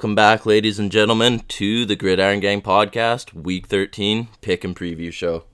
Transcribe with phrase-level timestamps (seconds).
[0.00, 5.12] Welcome back, ladies and gentlemen, to the Gridiron Gang podcast, week 13 pick and preview
[5.12, 5.44] show.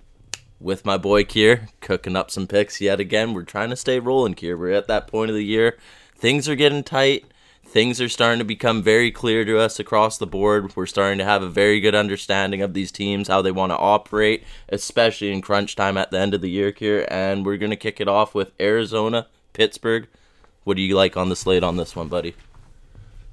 [0.61, 3.35] With my boy Kier, cooking up some picks yet again.
[3.35, 4.57] We're trying to stay rolling, Kier.
[4.57, 5.77] We're at that point of the year.
[6.17, 7.25] Things are getting tight.
[7.65, 10.77] Things are starting to become very clear to us across the board.
[10.77, 13.79] We're starting to have a very good understanding of these teams, how they want to
[13.79, 17.05] operate, especially in crunch time at the end of the year, Kier.
[17.11, 20.07] And we're going to kick it off with Arizona, Pittsburgh.
[20.63, 22.37] What do you like on the slate on this one, buddy?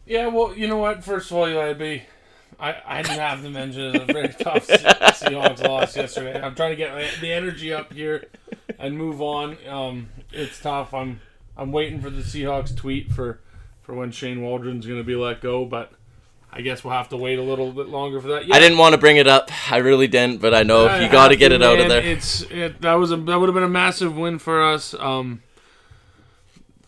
[0.05, 1.03] Yeah, well, you know what?
[1.03, 2.03] First of all, Eli B,
[2.59, 6.41] I, I didn't have to mention of a very tough Seahawks loss yesterday.
[6.41, 8.27] I'm trying to get the energy up here
[8.79, 9.57] and move on.
[9.67, 10.93] Um, it's tough.
[10.93, 11.21] I'm
[11.55, 13.39] I'm waiting for the Seahawks tweet for,
[13.83, 15.91] for when Shane Waldron's going to be let go, but
[16.51, 18.47] I guess we'll have to wait a little bit longer for that.
[18.47, 18.55] Yeah.
[18.55, 19.49] I didn't want to bring it up.
[19.71, 21.89] I really didn't, but I know I you got to get it man, out of
[21.89, 22.01] there.
[22.01, 24.93] It's it, that was a that would have been a massive win for us.
[24.95, 25.43] Um,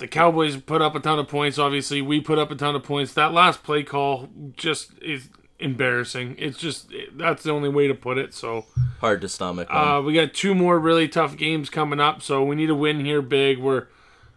[0.06, 1.58] the Cowboys put up a ton of points.
[1.58, 3.14] Obviously, we put up a ton of points.
[3.14, 6.36] That last play call just is embarrassing.
[6.38, 8.32] It's just that's the only way to put it.
[8.32, 8.68] So
[9.00, 9.68] hard to stomach.
[9.72, 13.04] Uh, we got two more really tough games coming up, so we need to win
[13.04, 13.58] here big.
[13.58, 13.88] We're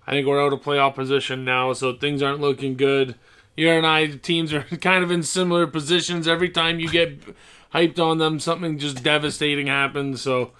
[0.06, 3.14] I think we're out of playoff position now, so things aren't looking good.
[3.54, 6.26] You and I teams are kind of in similar positions.
[6.26, 7.20] Every time you get
[7.74, 10.22] hyped on them, something just devastating happens.
[10.22, 10.52] So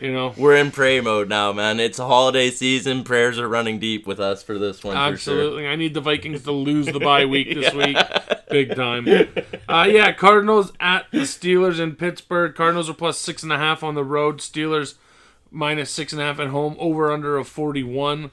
[0.00, 1.80] you know, we're in prayer mode now, man.
[1.80, 3.04] It's a holiday season.
[3.04, 4.96] Prayers are running deep with us for this one.
[4.96, 5.70] Absolutely, sure.
[5.70, 7.86] I need the Vikings to lose the bye week this yeah.
[7.86, 9.08] week, big time.
[9.68, 12.54] Uh, yeah, Cardinals at the Steelers in Pittsburgh.
[12.54, 14.38] Cardinals are plus six and a half on the road.
[14.38, 14.94] Steelers
[15.50, 16.76] minus six and a half at home.
[16.78, 18.30] Over under of forty one.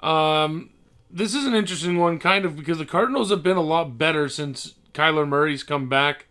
[0.00, 0.70] Um,
[1.10, 4.28] this is an interesting one, kind of because the Cardinals have been a lot better
[4.28, 6.26] since Kyler Murray's come back.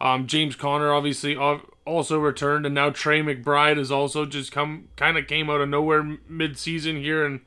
[0.00, 1.36] Um, James Conner obviously
[1.90, 5.68] also returned, and now Trey McBride has also just come kind of came out of
[5.68, 7.40] nowhere mid-season here and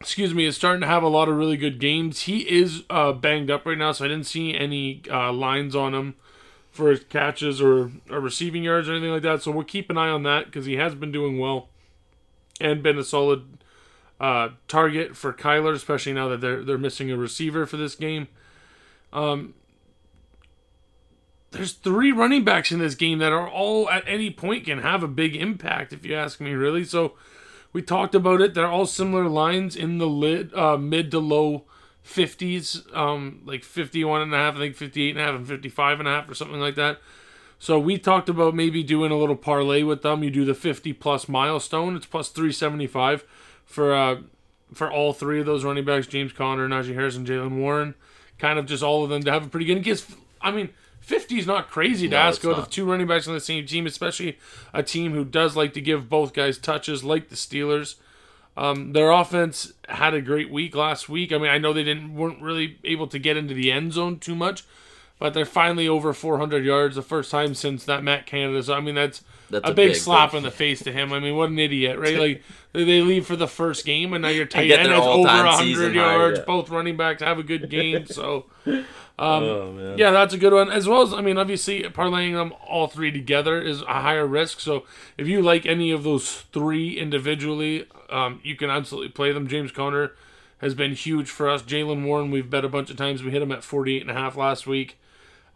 [0.00, 2.22] excuse me is starting to have a lot of really good games.
[2.22, 5.94] He is uh, banged up right now, so I didn't see any uh, lines on
[5.94, 6.14] him
[6.70, 9.42] for his catches or, or receiving yards or anything like that.
[9.42, 11.68] So we'll keep an eye on that because he has been doing well
[12.60, 13.58] and been a solid
[14.20, 18.28] uh, target for Kyler, especially now that they're they're missing a receiver for this game.
[19.12, 19.54] Um,
[21.54, 25.02] there's three running backs in this game that are all at any point can have
[25.02, 26.84] a big impact if you ask me really.
[26.84, 27.14] So
[27.72, 28.54] we talked about it.
[28.54, 31.64] They're all similar lines in the lid, uh, mid to low
[32.04, 36.00] 50s um, like 51 and a half i think 58 and a half and 55
[36.00, 36.98] and a half or something like that.
[37.58, 40.22] So we talked about maybe doing a little parlay with them.
[40.22, 41.96] You do the 50 plus milestone.
[41.96, 43.24] It's plus 375
[43.64, 44.16] for uh,
[44.74, 47.94] for all three of those running backs james conner najee harris and jaylen warren.
[48.38, 50.06] Kind of just all of them to have a pretty good guess
[50.42, 50.68] i mean
[51.04, 53.66] 50 is not crazy to no, ask out of two running backs on the same
[53.66, 54.38] team, especially
[54.72, 57.96] a team who does like to give both guys touches, like the Steelers.
[58.56, 61.30] Um, their offense had a great week last week.
[61.30, 64.18] I mean, I know they didn't weren't really able to get into the end zone
[64.18, 64.64] too much,
[65.18, 68.62] but they're finally over 400 yards, the first time since that Matt Canada.
[68.62, 70.38] So I mean, that's, that's a, a, big, big slap thing.
[70.38, 71.12] in the face to him.
[71.12, 72.18] I mean, what an idiot, right?
[72.18, 72.42] Like
[72.74, 76.38] they leave for the first game, and now your tight end has over 100 yards.
[76.38, 76.46] High, yeah.
[76.46, 78.46] Both running backs have a good game, so.
[79.16, 80.72] Um, oh, yeah, that's a good one.
[80.72, 84.58] As well as, I mean, obviously, parlaying them all three together is a higher risk.
[84.58, 84.84] So
[85.16, 89.46] if you like any of those three individually, um, you can absolutely play them.
[89.46, 90.12] James Conner
[90.58, 91.62] has been huge for us.
[91.62, 93.22] Jaylen Warren, we've bet a bunch of times.
[93.22, 94.98] We hit him at 48.5 last week.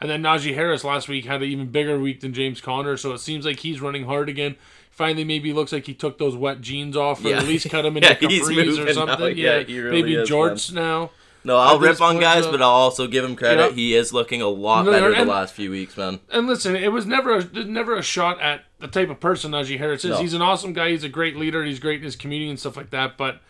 [0.00, 2.96] And then Najee Harris last week had an even bigger week than James Conner.
[2.96, 4.54] So it seems like he's running hard again.
[4.98, 7.38] Finally, maybe looks like he took those wet jeans off, or yeah.
[7.38, 9.38] at least cut them into yeah, capris or something.
[9.38, 11.10] Yeah, yeah really maybe George now.
[11.44, 13.74] No, I'll rip on guys, but I'll also give him credit.
[13.74, 16.18] He is looking a lot better and, the last few weeks, man.
[16.32, 19.78] And listen, it was never a, never a shot at the type of person Najee
[19.78, 20.10] Harris is.
[20.10, 20.18] No.
[20.18, 20.90] He's an awesome guy.
[20.90, 21.64] He's a great leader.
[21.64, 23.16] He's great in his community and stuff like that.
[23.16, 23.40] But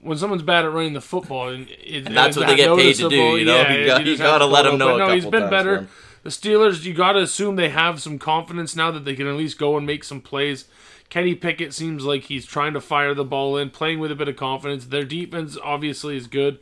[0.00, 3.08] when someone's bad at running the football, it, and that's what they get paid to
[3.08, 3.16] do.
[3.16, 4.96] You know, yeah, you, got, you got to let them know.
[4.96, 5.74] But no, he's been times, better.
[5.80, 5.88] Man.
[6.24, 9.36] The Steelers, you got to assume they have some confidence now that they can at
[9.36, 10.64] least go and make some plays.
[11.10, 14.28] Kenny Pickett seems like he's trying to fire the ball in, playing with a bit
[14.28, 14.86] of confidence.
[14.86, 16.60] Their defense obviously is good.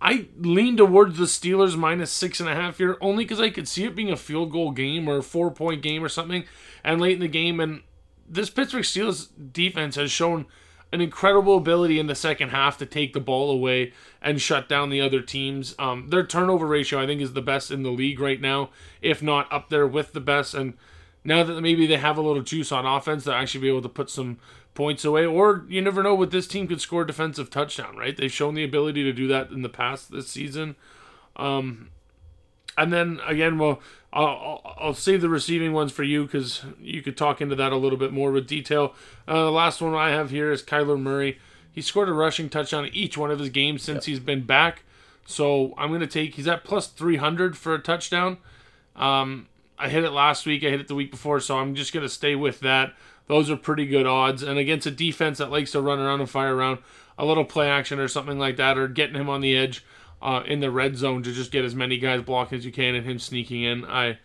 [0.00, 3.68] I lean towards the Steelers minus six and a half here only because I could
[3.68, 6.44] see it being a field goal game or a four point game or something,
[6.82, 7.60] and late in the game.
[7.60, 7.82] And
[8.26, 10.46] this Pittsburgh Steelers defense has shown
[10.92, 13.92] an incredible ability in the second half to take the ball away
[14.22, 15.74] and shut down the other teams.
[15.78, 18.70] Um, their turnover ratio, I think, is the best in the league right now,
[19.02, 20.54] if not up there with the best.
[20.54, 20.74] And
[21.24, 23.88] now that maybe they have a little juice on offense, they'll actually be able to
[23.88, 24.38] put some
[24.74, 25.26] points away.
[25.26, 28.16] Or you never know what this team could score a defensive touchdown, right?
[28.16, 30.74] They've shown the ability to do that in the past this season.
[31.36, 31.90] Um,
[32.78, 33.80] and then again, well,
[34.12, 37.76] I'll, I'll, save the receiving ones for you because you could talk into that a
[37.76, 38.94] little bit more with detail.
[39.26, 41.38] Uh, the last one I have here is Kyler Murray.
[41.70, 44.12] He scored a rushing touchdown each one of his games since yep.
[44.12, 44.84] he's been back.
[45.26, 48.38] So I'm going to take, he's at plus 300 for a touchdown.
[48.96, 49.48] Um,
[49.78, 52.06] I hit it last week, I hit it the week before, so I'm just going
[52.06, 52.94] to stay with that.
[53.26, 54.42] Those are pretty good odds.
[54.42, 56.78] And against a defense that likes to run around and fire around,
[57.18, 59.84] a little play action or something like that, or getting him on the edge
[60.20, 62.94] uh, in the red zone to just get as many guys blocking as you can
[62.94, 63.84] and him sneaking in.
[63.84, 64.18] I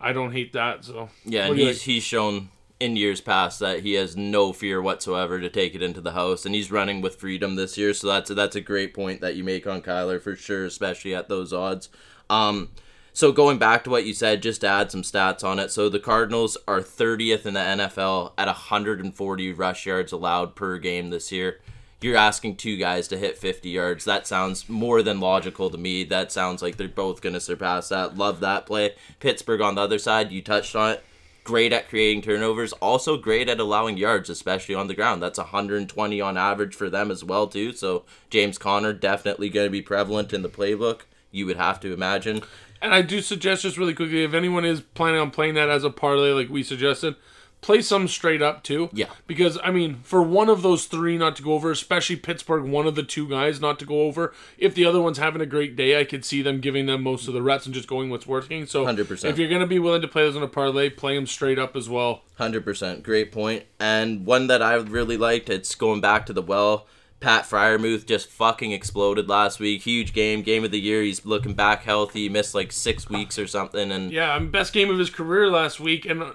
[0.00, 0.84] I don't hate that.
[0.84, 5.38] So yeah, and he's he's shown in years past that he has no fear whatsoever
[5.38, 7.92] to take it into the house, and he's running with freedom this year.
[7.92, 11.14] So that's a, that's a great point that you make on Kyler for sure, especially
[11.14, 11.90] at those odds.
[12.30, 12.70] Um,
[13.12, 15.70] so going back to what you said, just to add some stats on it.
[15.70, 21.10] So the Cardinals are 30th in the NFL at 140 rush yards allowed per game
[21.10, 21.60] this year.
[22.02, 24.06] You're asking two guys to hit 50 yards.
[24.06, 26.04] That sounds more than logical to me.
[26.04, 28.16] That sounds like they're both going to surpass that.
[28.16, 28.94] Love that play.
[29.18, 31.04] Pittsburgh on the other side, you touched on it.
[31.44, 35.22] Great at creating turnovers, also great at allowing yards, especially on the ground.
[35.22, 37.72] That's 120 on average for them as well too.
[37.72, 41.02] So James Conner definitely going to be prevalent in the playbook.
[41.30, 42.42] You would have to imagine.
[42.82, 45.84] And I do suggest just really quickly if anyone is planning on playing that as
[45.84, 47.14] a parlay, like we suggested,
[47.60, 48.88] play some straight up too.
[48.92, 49.06] Yeah.
[49.26, 52.86] Because I mean, for one of those three not to go over, especially Pittsburgh, one
[52.86, 54.32] of the two guys not to go over.
[54.58, 57.28] If the other one's having a great day, I could see them giving them most
[57.28, 58.66] of the reps and just going what's working.
[58.66, 59.24] So 100%.
[59.24, 61.76] if you're gonna be willing to play those on a parlay, play them straight up
[61.76, 62.22] as well.
[62.36, 63.64] Hundred percent, great point.
[63.78, 66.86] And one that I really liked, it's going back to the well.
[67.20, 69.82] Pat Freiermuth just fucking exploded last week.
[69.82, 71.02] Huge game, game of the year.
[71.02, 72.22] He's looking back healthy.
[72.22, 75.48] He missed like six weeks or something, and Yeah, um, best game of his career
[75.50, 76.32] last week, and uh,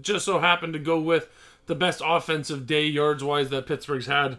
[0.00, 1.28] just so happened to go with
[1.66, 4.38] the best offensive day yards wise that Pittsburgh's had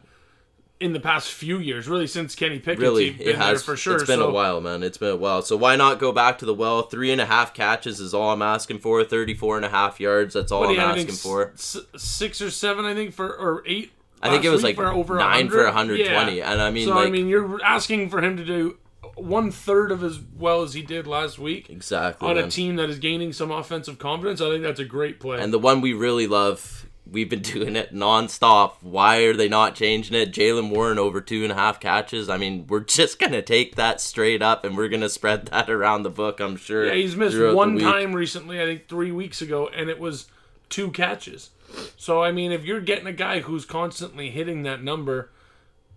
[0.80, 3.78] in the past few years, really since Kenny Pickett's really been it has there for
[3.78, 3.96] sure.
[3.96, 4.82] It's been so, a while, man.
[4.82, 5.42] It's been a while.
[5.42, 6.84] So why not go back to the well?
[6.84, 9.04] Three and a half catches is all I'm asking for.
[9.04, 10.34] 34 and a half yards.
[10.34, 11.52] That's all what I'm you have, I asking for.
[11.54, 13.92] s- six or seven, I think, for or eight.
[14.22, 15.52] I think it was like for over nine 100.
[15.52, 16.52] for 120, Yeah.
[16.52, 18.78] and I mean, so like I mean, you're asking for him to do
[19.16, 22.46] one third of as well as he did last week exactly on man.
[22.46, 24.40] a team that is gaining some offensive confidence.
[24.42, 25.40] I think that's a great play.
[25.42, 28.74] And the one we really love, we've been doing it nonstop.
[28.82, 30.32] Why are they not changing it?
[30.32, 32.30] Jaylen Warren over two and a half catches.
[32.30, 36.04] I mean, we're just gonna take that straight up, and we're gonna spread that around
[36.04, 36.40] the book.
[36.40, 36.86] I'm sure.
[36.86, 40.28] Yeah, he's missed one time recently, I think three weeks ago, and it was
[40.70, 41.50] two catches.
[41.98, 45.30] So I mean, if you're getting a guy who's constantly hitting that number,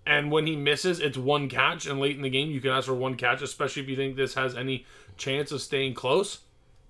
[0.07, 2.87] and when he misses, it's one catch, and late in the game you can ask
[2.87, 4.85] for one catch, especially if you think this has any
[5.17, 6.41] chance of staying close.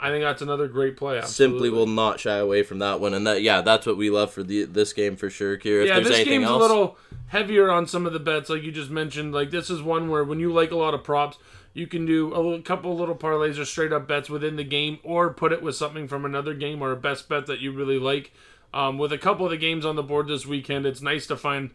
[0.03, 1.21] I think that's another great play.
[1.23, 4.33] Simply will not shy away from that one, and that yeah, that's what we love
[4.33, 5.57] for the this game for sure.
[5.57, 6.99] Kira, if yeah, there's this anything game's else, a little
[7.29, 9.33] heavier on some of the bets, like you just mentioned.
[9.33, 11.39] Like this is one where when you like a lot of props,
[11.73, 14.99] you can do a little, couple little parlays or straight up bets within the game,
[15.05, 17.99] or put it with something from another game or a best bet that you really
[17.99, 18.33] like.
[18.75, 21.37] Um, with a couple of the games on the board this weekend, it's nice to
[21.37, 21.71] find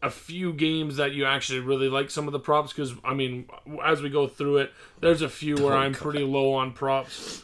[0.00, 3.48] a few games that you actually really like some of the props because I mean,
[3.84, 7.42] as we go through it, there's a few where I'm pretty low on props.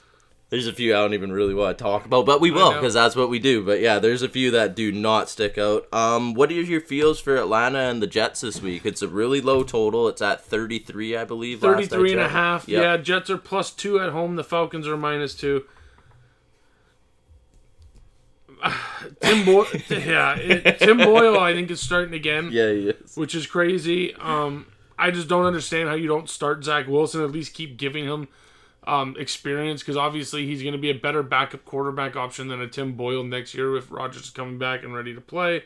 [0.50, 2.94] there's a few I don't even really want to talk about, but we will because
[2.94, 3.64] that's what we do.
[3.64, 5.92] But yeah, there's a few that do not stick out.
[5.92, 8.86] Um, what are your feels for Atlanta and the Jets this week?
[8.86, 10.06] It's a really low total.
[10.06, 11.60] It's at 33, I believe.
[11.60, 12.68] last 33 and a half.
[12.68, 12.82] Yep.
[12.82, 14.36] Yeah, Jets are plus two at home.
[14.36, 15.64] The Falcons are minus two.
[19.20, 23.16] Tim Boyle, yeah, it, Tim Boyle, I think is starting again, yeah, he is.
[23.16, 24.14] which is crazy.
[24.14, 24.66] Um,
[24.98, 27.22] I just don't understand how you don't start Zach Wilson.
[27.22, 28.28] At least keep giving him
[28.86, 32.68] um, experience because obviously he's going to be a better backup quarterback option than a
[32.68, 35.64] Tim Boyle next year if Rodgers is coming back and ready to play.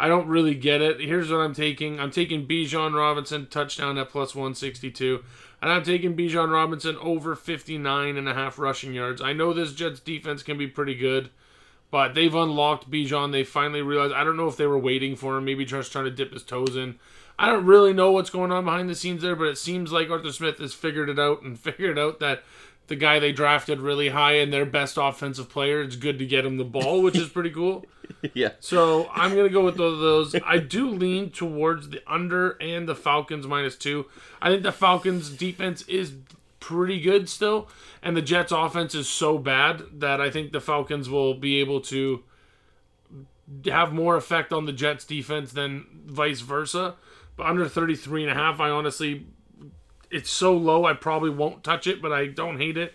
[0.00, 1.00] I don't really get it.
[1.00, 1.98] Here's what I'm taking.
[1.98, 5.24] I'm taking Bijan Robinson touchdown at plus 162.
[5.60, 9.20] And I'm taking Bijan Robinson over 59 and a half rushing yards.
[9.20, 11.30] I know this Jets defense can be pretty good,
[11.90, 13.32] but they've unlocked Bijan.
[13.32, 14.14] They finally realized.
[14.14, 16.42] I don't know if they were waiting for him, maybe just trying to dip his
[16.42, 16.98] toes in.
[17.38, 20.10] I don't really know what's going on behind the scenes there, but it seems like
[20.10, 22.42] Arthur Smith has figured it out and figured out that
[22.88, 26.44] the guy they drafted really high and their best offensive player, it's good to get
[26.44, 27.84] him the ball, which is pretty cool.
[28.34, 28.52] yeah.
[28.60, 30.32] So I'm gonna go with those.
[30.32, 30.42] those.
[30.44, 34.06] I do lean towards the under and the Falcons minus two.
[34.42, 36.14] I think the Falcons defense is
[36.68, 37.66] pretty good still,
[38.02, 41.80] and the Jets offense is so bad that I think the Falcons will be able
[41.82, 42.22] to
[43.64, 46.96] have more effect on the Jets defense than vice versa.
[47.36, 49.24] But under 33 and a half, I honestly
[50.10, 52.92] it's so low I probably won't touch it, but I don't hate it.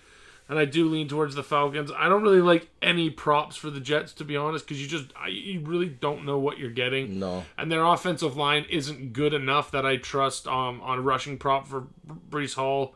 [0.48, 1.89] And I do lean towards the Falcons.
[1.98, 5.08] I don't really like any props for the Jets to be honest, because you just
[5.20, 7.18] I, you really don't know what you're getting.
[7.18, 7.44] No.
[7.58, 11.65] And their offensive line isn't good enough that I trust um, on a rushing prop
[11.65, 11.88] for
[12.30, 12.94] Breece Hall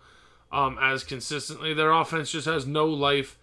[0.52, 1.74] um, as consistently.
[1.74, 3.38] Their offense just has no life.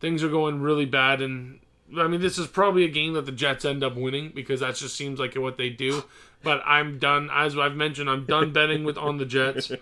[0.00, 1.60] Things are going really bad, and
[1.96, 4.76] I mean this is probably a game that the Jets end up winning because that
[4.76, 6.04] just seems like what they do.
[6.42, 7.30] but I'm done.
[7.32, 9.72] As I've mentioned, I'm done betting with on the Jets.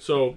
[0.00, 0.36] So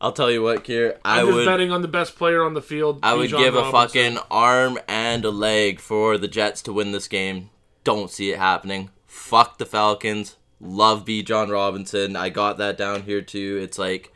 [0.00, 0.98] I'll tell you what, Kier.
[1.04, 2.98] I I'm just would betting on the best player on the field.
[3.02, 6.90] I would Bijan give a fucking arm and a leg for the Jets to win
[6.92, 7.50] this game.
[7.84, 8.90] Don't see it happening.
[9.06, 10.36] Fuck the Falcons.
[10.60, 12.16] Love Bijan Robinson.
[12.16, 13.60] I got that down here too.
[13.62, 14.12] It's like,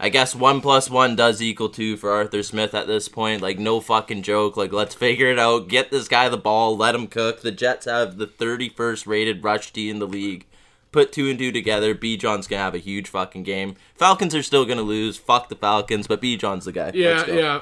[0.00, 3.42] I guess one plus one does equal two for Arthur Smith at this point.
[3.42, 4.56] Like, no fucking joke.
[4.56, 5.68] Like, let's figure it out.
[5.68, 6.76] Get this guy the ball.
[6.76, 7.40] Let him cook.
[7.40, 10.46] The Jets have the 31st rated rush D in the league.
[10.92, 11.94] Put two and two together.
[11.94, 13.74] Bijan's gonna have a huge fucking game.
[13.94, 15.18] Falcons are still gonna lose.
[15.18, 16.92] Fuck the Falcons, but Bijan's the guy.
[16.94, 17.60] Yeah, yeah.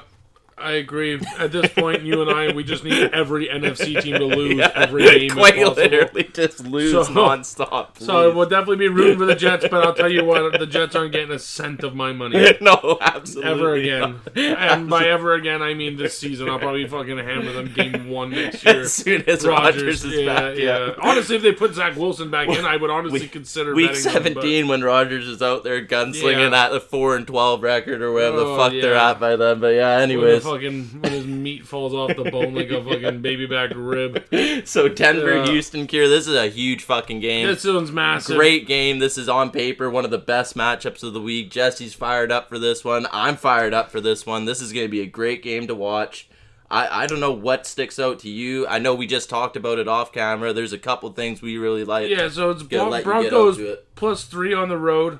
[0.59, 1.19] I agree.
[1.37, 5.03] At this point, you and I, we just need every NFC team to lose every
[5.03, 5.29] game.
[5.29, 7.99] Quite literally just lose So- nonstop.
[7.99, 8.35] So please.
[8.35, 11.11] we'll definitely be rooting for the Jets, but I'll tell you what, the Jets aren't
[11.11, 14.19] getting a cent of my money no, absolutely ever again.
[14.35, 14.37] not.
[14.37, 16.49] And by ever again, I mean this season.
[16.49, 18.81] I'll probably fucking hammer them game one next year.
[18.81, 20.87] As soon as Rodgers is yeah, back, yeah.
[20.87, 20.93] yeah.
[21.01, 24.13] Honestly, if they put Zach Wilson back in, I would honestly consider Week betting them,
[24.33, 26.65] but- 17 when Rodgers is out there gunslinging Yeah.
[26.65, 29.59] at the 4 and 12 record or whatever Oh, the fuck they're at by then.
[29.59, 30.46] But yeah, anyways.
[30.51, 34.23] Fucking, when his meat falls off the bone like a fucking baby back rib.
[34.65, 35.45] So Denver, Yeah.
[35.51, 37.47] Houston, Kier, this is a huge fucking game.
[37.47, 38.35] This one's massive.
[38.37, 38.99] Great game.
[38.99, 41.49] This is on paper one of the best matchups of the week.
[41.51, 43.07] Jesse's fired up for this one.
[43.11, 44.45] I'm fired up for this one.
[44.45, 46.27] This is going to be a great game to watch.
[46.69, 48.67] I, I don't know what sticks out to you.
[48.67, 50.51] I know we just talked about it off camera.
[50.51, 52.09] There's a couple things we really like.
[52.09, 53.87] Yeah, so it's Bron- let you get Broncos it.
[53.95, 55.19] plus three on the road.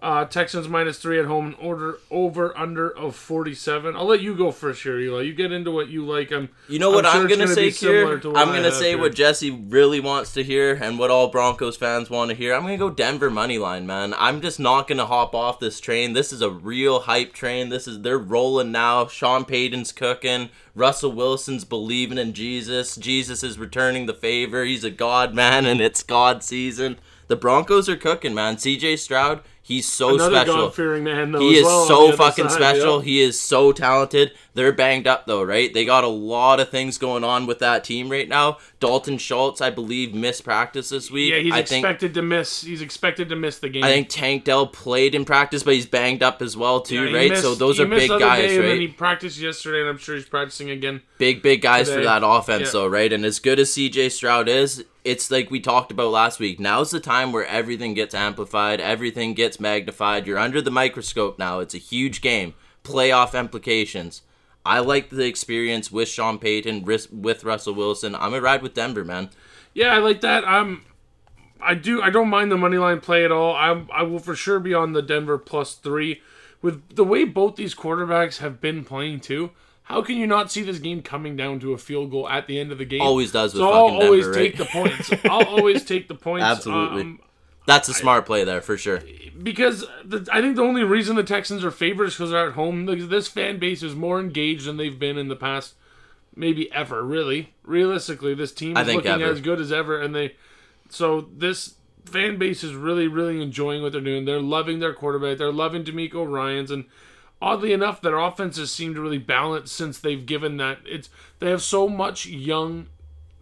[0.00, 1.46] Uh, Texans minus three at home.
[1.46, 3.96] and Order over under of forty seven.
[3.96, 5.22] I'll let you go first here, Eli.
[5.22, 6.30] You get into what you like.
[6.30, 6.50] I'm.
[6.68, 8.18] You know what I'm I'm, gonna, gonna say here?
[8.18, 8.98] to what I'm I gonna say here.
[8.98, 12.54] what Jesse really wants to hear and what all Broncos fans want to hear.
[12.54, 14.14] I'm gonna go Denver money line, man.
[14.16, 16.12] I'm just not gonna hop off this train.
[16.12, 17.68] This is a real hype train.
[17.68, 19.08] This is they're rolling now.
[19.08, 20.50] Sean Payton's cooking.
[20.76, 22.94] Russell Wilson's believing in Jesus.
[22.94, 24.64] Jesus is returning the favor.
[24.64, 26.98] He's a God man, and it's God season.
[27.26, 28.56] The Broncos are cooking, man.
[28.56, 28.96] C.J.
[28.96, 30.54] Stroud, he's so Another special.
[30.56, 31.40] God fearing man, though.
[31.40, 32.96] He is well, so fucking side, special.
[32.96, 33.04] yep.
[33.04, 34.32] He is so talented.
[34.54, 35.72] They're banged up though, right?
[35.72, 38.58] They got a lot of things going on with that team right now.
[38.80, 41.32] Dalton Schultz, I believe, missed practice this week.
[41.32, 42.62] Yeah, he's I think expected to miss.
[42.62, 43.82] He's expected to miss the game.
[43.82, 47.16] I think Tank Dell played in practice, but he's banged up as well too, Yeah,
[47.18, 47.30] right?
[47.30, 48.80] missed- so those are big guys, day, and right?
[48.80, 51.02] he practiced yesterday, and I'm sure he's practicing again.
[51.18, 52.70] big big guys for that offense Yeah.
[52.72, 56.38] though right and as good as cj stroud is it's like we talked about last
[56.38, 61.36] week now's the time where everything gets amplified everything gets magnified you're under the microscope
[61.36, 62.54] now it's a huge game
[62.84, 64.22] playoff implications
[64.68, 69.04] i like the experience with sean payton with russell wilson i'm a ride with denver
[69.04, 69.30] man
[69.74, 70.42] Yeah, I like that.
[70.48, 70.82] I'm.
[71.60, 72.00] I do.
[72.02, 73.54] I don't mind the money line play at all.
[73.54, 76.20] I I will for sure be on the Denver plus three.
[76.62, 79.50] With the way both these quarterbacks have been playing too,
[79.84, 82.58] how can you not see this game coming down to a field goal at the
[82.58, 83.02] end of the game?
[83.02, 84.58] Always does with so I'll always Denver, take right?
[84.58, 85.12] the points.
[85.26, 86.44] I'll always take the points.
[86.44, 87.02] Absolutely.
[87.02, 87.20] um,
[87.68, 89.00] that's a smart play there for sure
[89.42, 92.86] because the, I think the only reason the Texans are favorites because they're at home.
[92.86, 95.74] This fan base is more engaged than they've been in the past,
[96.34, 97.02] maybe ever.
[97.02, 99.32] Really, realistically, this team is looking ever.
[99.32, 100.34] as good as ever, and they.
[100.90, 104.24] So this fan base is really, really enjoying what they're doing.
[104.24, 105.38] They're loving their quarterback.
[105.38, 106.86] They're loving DeMeco Ryans, and
[107.40, 110.78] oddly enough, their offenses seem to really balance since they've given that.
[110.84, 112.86] It's they have so much young,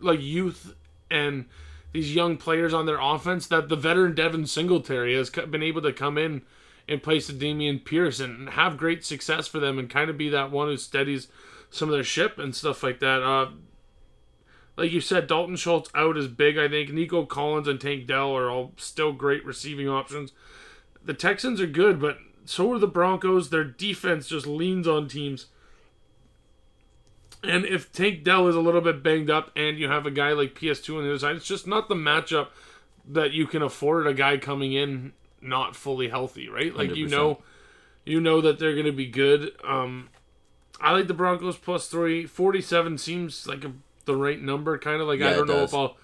[0.00, 0.74] like youth
[1.10, 1.46] and
[1.96, 5.94] these young players on their offense that the veteran Devin Singletary has been able to
[5.94, 6.42] come in
[6.86, 10.28] in place of Dameon Pierce and have great success for them and kind of be
[10.28, 11.28] that one who steadies
[11.70, 13.22] some of their ship and stuff like that.
[13.22, 13.48] Uh,
[14.76, 16.58] like you said, Dalton Schultz out is big.
[16.58, 20.32] I think Nico Collins and Tank Dell are all still great receiving options.
[21.02, 23.48] The Texans are good, but so are the Broncos.
[23.48, 25.46] Their defense just leans on teams.
[27.42, 30.32] And if Tank Dell is a little bit banged up and you have a guy
[30.32, 32.48] like PS2 on the other side, it's just not the matchup
[33.08, 36.74] that you can afford a guy coming in not fully healthy, right?
[36.74, 37.10] Like you 100%.
[37.10, 37.42] know
[38.04, 39.52] you know that they're going to be good.
[39.64, 40.08] Um
[40.80, 42.26] I like the Broncos plus 3.
[42.26, 43.72] 47 seems like a,
[44.04, 45.70] the right number kind of like Yeah, I don't know does.
[45.70, 45.96] if I'll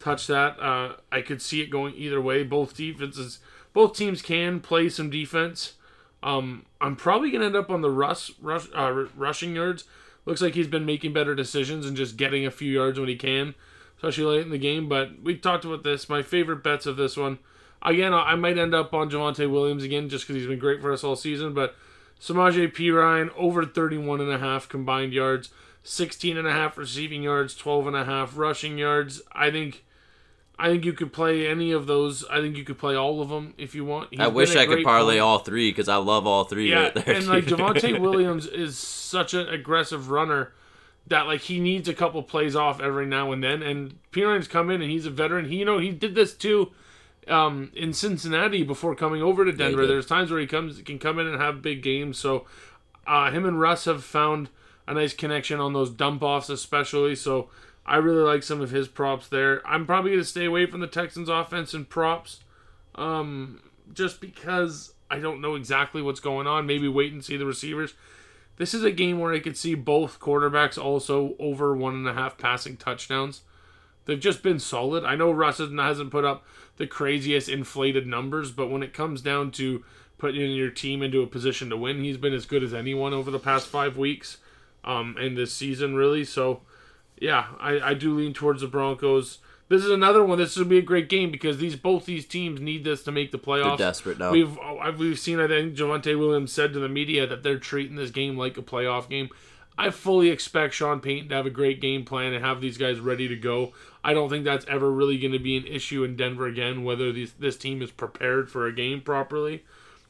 [0.00, 0.58] touch that.
[0.60, 2.42] Uh I could see it going either way.
[2.42, 3.38] Both defenses
[3.72, 5.74] both teams can play some defense.
[6.22, 9.84] Um, I'm probably gonna end up on the rush, rush, uh, rushing yards.
[10.28, 13.16] Looks like he's been making better decisions and just getting a few yards when he
[13.16, 13.54] can,
[13.96, 14.86] especially late in the game.
[14.86, 16.10] But we talked about this.
[16.10, 17.38] My favorite bets of this one,
[17.80, 20.92] again, I might end up on Javonte Williams again just because he's been great for
[20.92, 21.54] us all season.
[21.54, 21.74] But
[22.20, 25.48] Samaje Perine over 31 and a half combined yards,
[25.82, 29.22] 16 and a half receiving yards, 12 and a half rushing yards.
[29.32, 29.82] I think.
[30.58, 32.24] I think you could play any of those.
[32.24, 34.08] I think you could play all of them if you want.
[34.10, 35.22] He's i wish I could parlay player.
[35.22, 37.44] all three because i love all three Yeah, right there and like.
[37.48, 40.52] Javonte Williams is such an aggressive runner
[41.06, 43.62] that like he needs a couple plays off every now and then.
[43.62, 45.48] And Perine's come in and he's a veteran.
[45.48, 46.72] He you know he did this too
[47.28, 49.82] um, in Cincinnati before coming over to Denver.
[49.82, 49.90] did.
[49.90, 52.18] There's times where he comes can come in and have big games.
[52.18, 52.46] So
[53.06, 54.50] uh, him and Russ have found
[54.86, 57.14] a nice connection on those dump offs, especially.
[57.14, 57.48] So
[57.88, 59.66] I really like some of his props there.
[59.66, 62.40] I'm probably going to stay away from the Texans' offense and props,
[62.94, 63.62] um,
[63.94, 66.66] just because I don't know exactly what's going on.
[66.66, 67.94] Maybe wait and see the receivers.
[68.56, 72.12] This is a game where I could see both quarterbacks also over one and a
[72.12, 73.40] half passing touchdowns.
[74.04, 75.04] They've just been solid.
[75.04, 76.44] I know Russ hasn't- put up
[76.76, 79.84] the craziest inflated numbers, but when it comes down to
[80.18, 83.30] putting your team into a position to win, he's been as good as anyone over
[83.30, 84.38] the past five weeks
[84.84, 86.24] um, and this season, really.
[86.24, 86.62] So,
[87.20, 89.38] yeah, I, I do lean towards the Broncos.
[89.68, 90.38] This is another one.
[90.38, 93.32] This would be a great game because these both these teams need this to make
[93.32, 93.78] the They're playoffs.
[93.78, 94.32] desperate now.
[94.32, 95.40] We've oh, we've seen.
[95.40, 98.62] I think Javonte Williams said to the media that they're treating this game like a
[98.62, 99.28] playoff game.
[99.76, 102.98] I fully expect Sean Payton to have a great game plan and have these guys
[102.98, 103.72] ready to go.
[104.02, 107.12] I don't think that's ever really going to be an issue in Denver again, whether
[107.12, 109.64] these, this team is prepared for a game properly.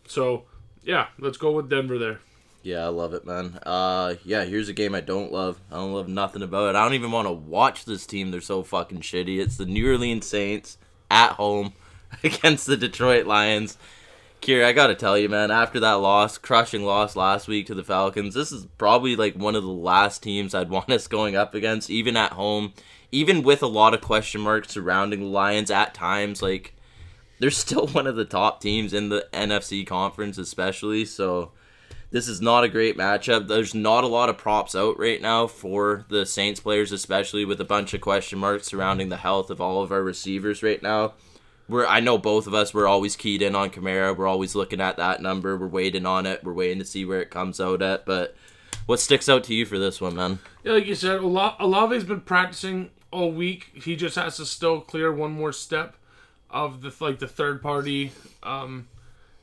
[0.07, 0.45] So,
[0.83, 2.21] yeah, let's go with Denver there.
[2.69, 3.59] Yeah, I love it, man.
[3.65, 5.59] Uh, yeah, here's a game I don't love.
[5.73, 6.77] I don't love nothing about it.
[6.77, 8.31] I don't even want to watch this team.
[8.31, 9.41] They're so fucking shitty.
[9.41, 10.77] It's the New Orleans Saints
[11.11, 11.73] at home
[12.23, 13.79] against the Detroit Lions.
[14.43, 17.83] Kira, I gotta tell you, man, after that loss, crushing loss last week to the
[17.83, 21.55] Falcons, this is probably like one of the last teams I'd want us going up
[21.55, 22.75] against, even at home,
[23.11, 26.43] even with a lot of question marks surrounding the Lions at times.
[26.43, 26.75] Like,
[27.41, 31.07] they're still one of the top teams in the NFC conference, especially.
[31.07, 31.53] So,
[32.11, 33.49] this is not a great matchup.
[33.49, 37.61] There's not a lot of props out right now for the Saints players, especially with
[37.61, 41.15] a bunch of question marks surrounding the health of all of our receivers right now.
[41.69, 44.17] We're, I know both of us, we're always keyed in on Kamara.
[44.17, 45.57] We're always looking at that number.
[45.57, 46.43] We're waiting on it.
[46.43, 48.07] We're waiting to see where it comes out at.
[48.07, 48.35] But
[48.87, 50.39] what sticks out to you for this one, man?
[50.65, 53.71] Yeah, like you said, Ola- Olave's been practicing all week.
[53.75, 55.97] He just has to still clear one more step
[56.51, 58.89] of the like the third party um,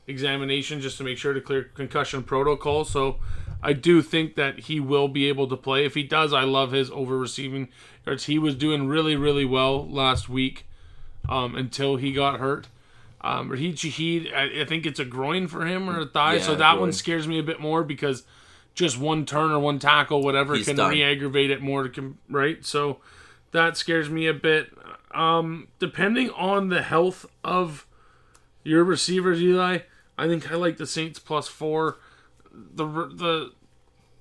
[0.06, 2.84] examination just to make sure to clear concussion protocol.
[2.84, 3.18] So
[3.62, 5.84] I do think that he will be able to play.
[5.84, 7.68] If he does, I love his over receiving
[8.06, 8.24] yards.
[8.24, 10.66] He was doing really really well last week
[11.28, 12.68] um, until he got hurt.
[13.22, 16.54] Um, Raheem Shaheed, I, I think it's a groin for him or a thigh, so
[16.54, 16.80] that groin.
[16.80, 18.22] one scares me a bit more because
[18.74, 20.90] just one turn or one tackle, whatever, He's can done.
[20.92, 21.88] re-aggravate it more.
[21.88, 22.98] Com- right, so
[23.50, 24.70] that scares me a bit.
[25.12, 27.86] Um, depending on the health of
[28.62, 29.78] your receivers, Eli,
[30.18, 31.98] I think I like the Saints plus four.
[32.52, 33.52] The the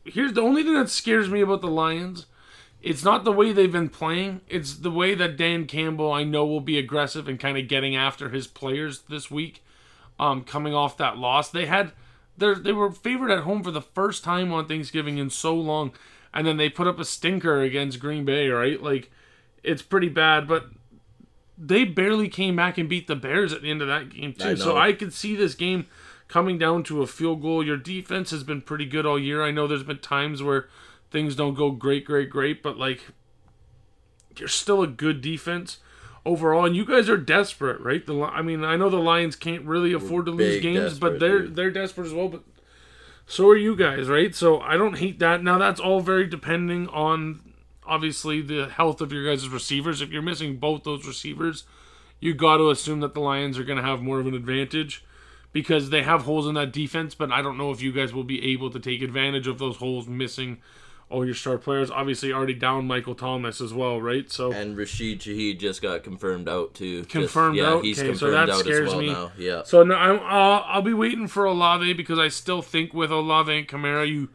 [0.04, 2.26] here's the only thing that scares me about the Lions.
[2.82, 4.42] It's not the way they've been playing.
[4.48, 7.96] It's the way that Dan Campbell, I know, will be aggressive and kind of getting
[7.96, 9.64] after his players this week.
[10.20, 11.92] Um, coming off that loss, they had
[12.38, 15.94] they they were favored at home for the first time on Thanksgiving in so long,
[16.34, 18.48] and then they put up a stinker against Green Bay.
[18.50, 19.12] Right, like
[19.64, 20.68] it's pretty bad, but
[21.58, 24.50] they barely came back and beat the Bears at the end of that game too.
[24.50, 24.78] I so.
[24.78, 25.88] I could see this game
[26.28, 27.65] coming down to a field goal.
[27.65, 29.44] Your defense has been pretty good all year.
[29.44, 30.68] I know there's been times where
[31.12, 33.02] things don't go great, great, great, but like
[34.38, 35.78] you're still a good defense
[36.26, 38.06] overall, and you guys are desperate, right?
[38.06, 41.44] The I mean, I know the Lions can't really afford to lose games, but they're
[41.44, 41.56] dude.
[41.56, 42.28] they're desperate as well.
[42.28, 42.44] But
[43.26, 44.36] so are you guys, right?
[44.36, 45.44] So I don't hate that.
[45.44, 47.45] Now that's all very depending on
[47.88, 50.02] obviously the health of your guys' receivers.
[50.02, 51.63] If you're missing both those receivers,
[52.19, 55.04] you got to assume that the Lions are going to have more of an advantage
[55.52, 57.15] because they have holes in that defense.
[57.15, 59.78] But I don't know if you guys will be able to take advantage of those
[59.78, 60.58] holes missing
[61.08, 61.91] all your star players.
[61.91, 64.32] Obviously, already down Michael Thomas as well, right?
[64.32, 67.00] So And Rashid Shaheed just got confirmed out too.
[67.02, 67.84] Just- Confirmed yeah, out?
[67.84, 69.08] He's Okay, so that out scares well me.
[69.13, 69.32] now.
[69.38, 69.62] Yeah.
[69.63, 73.56] So no, I'm, I'll, I'll be waiting for Olave because I still think with Olave
[73.56, 74.30] and Kamara, you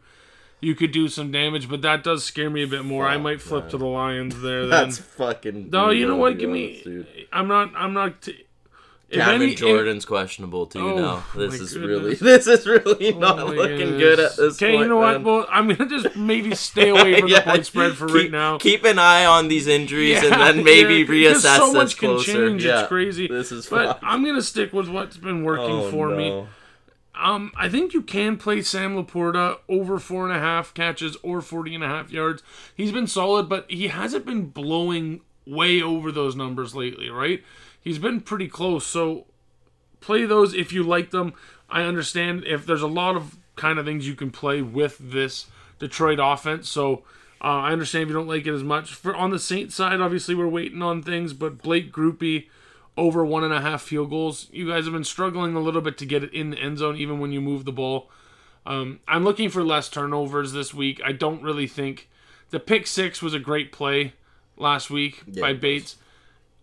[0.61, 3.07] you could do some damage, but that does scare me a bit more.
[3.07, 3.71] I might flip man.
[3.71, 4.61] to the Lions there.
[4.67, 5.69] Then That's fucking.
[5.71, 6.29] no, you know what?
[6.31, 6.91] to be Give honest, me.
[6.93, 7.07] dude.
[7.33, 7.71] I'm not.
[7.75, 8.21] I'm not.
[8.21, 8.45] T-
[9.09, 11.23] if Cameron any- Jordan's questionable too Oh, now.
[11.35, 11.89] This is goodness.
[11.89, 13.99] really this is really Oh not my looking goodness.
[13.99, 14.75] good at this Okay, point.
[14.75, 15.11] Okay, you know what?
[15.15, 15.23] man.
[15.25, 18.31] Well, I'm gonna just maybe stay away from Yeah, the point spread for keep, right
[18.31, 18.57] now.
[18.57, 21.97] Keep an eye on these injuries Yeah, and then maybe yeah, reassess so this much
[21.97, 22.31] can closer.
[22.47, 22.63] change.
[22.63, 23.27] Yeah, It's crazy.
[23.27, 24.03] This is But fucked.
[24.05, 26.45] I'm gonna stick with what's been working Oh, for me.
[27.13, 31.41] Um, I think you can play Sam Laporta over four and a half catches or
[31.41, 32.41] 40 and a half yards.
[32.75, 37.43] He's been solid, but he hasn't been blowing way over those numbers lately, right?
[37.79, 38.85] He's been pretty close.
[38.85, 39.25] So
[39.99, 41.33] play those if you like them.
[41.69, 45.47] I understand if there's a lot of kind of things you can play with this
[45.79, 46.69] Detroit offense.
[46.69, 47.03] So
[47.41, 48.93] uh, I understand if you don't like it as much.
[48.93, 52.47] For on the Saints side, obviously we're waiting on things, but Blake Grupe
[52.97, 54.47] over one and a half field goals.
[54.51, 56.97] You guys have been struggling a little bit to get it in the end zone,
[56.97, 58.09] even when you move the ball.
[58.65, 61.01] Um, I'm looking for less turnovers this week.
[61.03, 62.09] I don't really think
[62.51, 64.13] the pick six was a great play
[64.57, 65.53] last week Yeah, by.
[65.53, 65.95] Bates.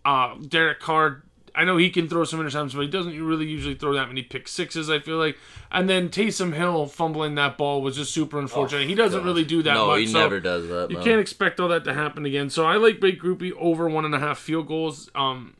[0.05, 3.75] Uh, Derek Carr, I know he can throw some interceptions, but he doesn't really usually
[3.75, 4.88] throw that many pick sixes.
[4.88, 5.37] I feel like,
[5.73, 8.87] and then Taysom Hill fumbling that ball was just super unfortunate.
[8.87, 9.27] he doesn't God.
[9.27, 10.01] really do that no, much.
[10.01, 10.91] he so never does that.
[10.91, 11.05] you man.
[11.05, 12.49] can't expect all that to happen again.
[12.49, 15.11] So I like Blake Grupe over one and a half field goals.
[15.17, 15.55] Um,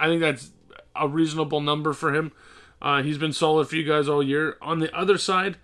[0.00, 0.50] I think that's
[0.96, 2.32] a reasonable number for him.
[2.82, 4.56] Uh, he's been solid for you guys all year.
[4.62, 5.56] On the other side,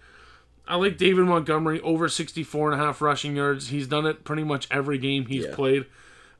[0.68, 3.68] I like David Montgomery over 64 and a half rushing yards.
[3.68, 5.54] He's done it pretty much every game he's Yeah.
[5.54, 5.86] played.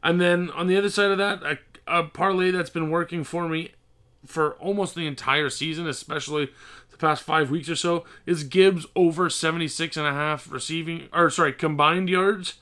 [0.02, 3.48] And then on the other side of that, a, a parlay that's been working for
[3.48, 3.72] me
[4.26, 6.50] for almost the entire season, especially
[6.90, 11.30] the past five weeks or so, is Gibbs over 76 and a half receiving, or
[11.30, 12.54] sorry, combined yards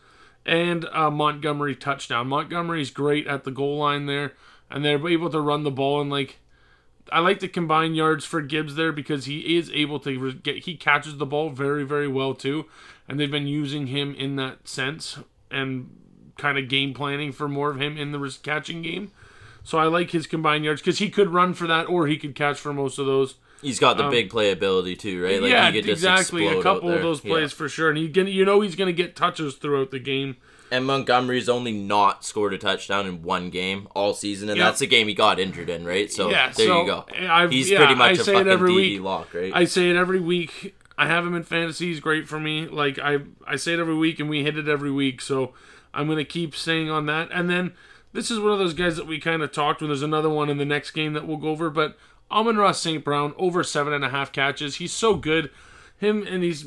[0.47, 2.29] and uh, Montgomery touchdown.
[2.29, 4.33] Montgomery's great at the goal line there,
[4.75, 6.41] and they're able to run the ball and like.
[7.13, 10.75] I like the combined yards for Gibbs there because he is able to get he
[10.75, 12.65] catches the ball very very well too,
[13.07, 15.19] and they've been using him in that sense
[15.51, 15.91] and
[16.39, 19.13] kind of game planning for more of him in the catching game.
[19.63, 22.35] So I like his combined yards because he could run for that or he could
[22.35, 23.35] catch for most of those.
[23.63, 25.41] He's got the big playability too, right?
[25.41, 26.47] Like Um, yeah, he could just exactly.
[26.47, 27.57] A couple of those plays Yeah.
[27.57, 30.37] for sure, and he gonna, you know he's going to get touches throughout the game.
[30.70, 34.66] And Montgomery's only not scored a touchdown in one game all season, and Yep.
[34.66, 36.11] that's the game he got injured in, right?
[36.11, 37.07] So Yeah, there so you go.
[37.29, 39.03] I've- He's yeah, pretty much I a fucking every DD week.
[39.03, 39.53] lock, right?
[39.55, 40.74] I say it every week.
[40.98, 41.87] I have him in fantasy.
[41.87, 42.66] He's great for me.
[42.66, 45.20] Like I, I say it every week, and we hit it every week.
[45.20, 45.53] So
[45.92, 47.29] I'm gonna keep saying on that.
[47.33, 47.72] And then
[48.12, 49.81] this is one of those guys that we kind of talked.
[49.81, 51.68] When there's another one in the next game that we'll go over.
[51.70, 51.96] But
[52.31, 53.05] Amon-Ra St.
[53.05, 54.77] Brown over seven and a half catches.
[54.77, 55.50] He's so good.
[55.98, 56.66] Him and he's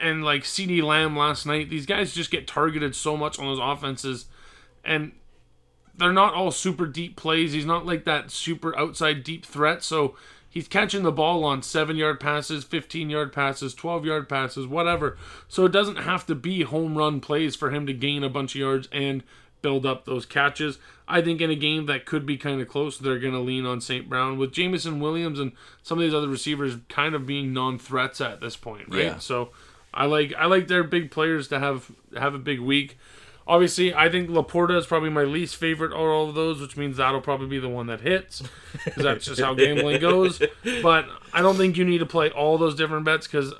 [0.00, 1.70] and like CeeDee Lamb last night.
[1.70, 4.26] These guys just get targeted so much on those offenses,
[4.84, 5.12] and
[5.96, 7.52] they're not all super deep plays.
[7.52, 9.82] He's not like that super outside deep threat.
[9.82, 10.16] So
[10.48, 15.18] he's catching the ball on seven yard passes, 15 yard passes, 12 yard passes, whatever.
[15.48, 18.54] So it doesn't have to be home run plays for him to gain a bunch
[18.54, 19.22] of yards and
[19.60, 20.78] build up those catches.
[21.06, 23.66] I think in a game that could be kind of close, they're going to lean
[23.66, 24.08] on St.
[24.08, 28.20] Brown with Jameson Williams and some of these other receivers kind of being non threats
[28.20, 29.04] at this point, right?
[29.04, 29.18] Yeah.
[29.18, 29.50] So
[29.98, 32.96] I like I like their big players to have have a big week.
[33.48, 36.98] Obviously, I think Laporta is probably my least favorite of all of those, which means
[36.98, 38.42] that'll probably be the one that hits,
[38.84, 40.40] because that's just how gambling goes.
[40.82, 43.54] But I don't think you need to play all those different bets, because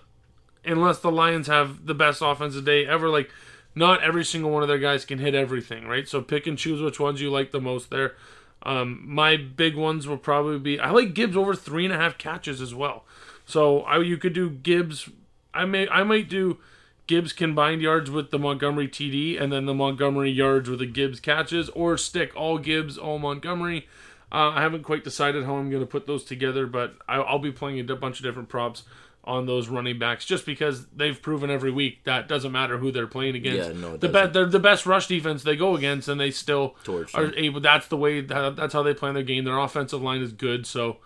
[0.65, 3.31] unless the Lions have the best offensive day ever, like
[3.75, 6.07] not every single one of their guys can hit everything, right?
[6.07, 8.15] So pick and choose which ones you like the most there.
[8.63, 12.19] Um, my big ones will probably be I like Gibbs over three and a half
[12.19, 13.05] catches as well.
[13.47, 15.09] So I you could do Gibbs.
[15.55, 16.59] I may I might do
[17.07, 21.21] Gibbs combined yards with the Montgomery TD and then the Montgomery yards with the Gibbs
[21.21, 23.89] catches, or stick all Gibbs, all Montgomery.
[24.31, 27.39] Uh, I haven't quite decided how I'm going to put those together, but I, I'll
[27.39, 28.83] be playing a bunch of different props
[29.25, 33.07] on those running backs just because they've proven every week that doesn't matter who they're
[33.07, 33.71] playing against.
[33.71, 34.33] Yeah, no, it the doesn't.
[34.33, 37.61] they're the best rush defense they go against, and they still Torch are able.
[37.61, 38.21] That's the way.
[38.21, 39.45] That, that's how they plan their game.
[39.45, 40.99] Their offensive line is good, so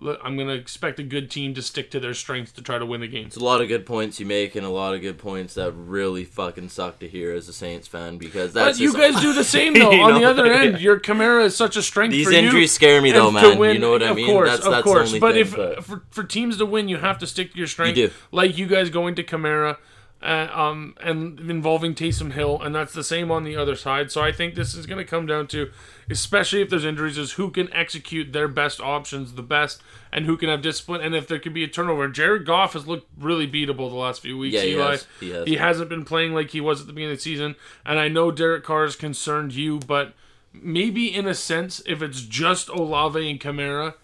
[0.00, 2.86] I'm going to expect a good team to stick to their strengths to try to
[2.86, 3.26] win the game.
[3.26, 5.72] It's a lot of good points you make, and a lot of good points that
[5.72, 8.78] really fucking suck to hear as a Saints fan because that's.
[8.78, 9.90] But you guys do the same though.
[9.90, 10.30] You On the know?
[10.30, 10.78] other end, Yeah.
[10.78, 12.38] your Kamara is such a strength These for you.
[12.38, 13.58] injuries scare me though, man.
[13.58, 14.26] win- you know what I of mean?
[14.30, 15.18] Course, that's of that's course.
[15.18, 15.40] but thing.
[15.42, 17.96] if but for, for teams to win, you have to stick to your strength.
[17.96, 18.10] do.
[18.30, 19.78] Like you guys going to Kamara,
[20.20, 24.10] uh, um, and involving Taysom Hill, and that's the same on the other side.
[24.10, 25.70] So I think this is going to come down to,
[26.10, 29.80] especially if there's injuries, is who can execute their best options the best,
[30.12, 32.08] and who can have discipline, and if there could be a turnover.
[32.08, 34.54] Jared Goff has looked really beatable the last few weeks.
[34.54, 34.90] Yeah, he Eli.
[34.90, 35.06] has.
[35.20, 35.46] He has.
[35.46, 37.54] He hasn't been playing like he was at the beginning of the season,
[37.86, 40.14] and I know Derek Carr has concerned you, but
[40.52, 43.94] maybe in a sense, if it's just Olave and Kamara,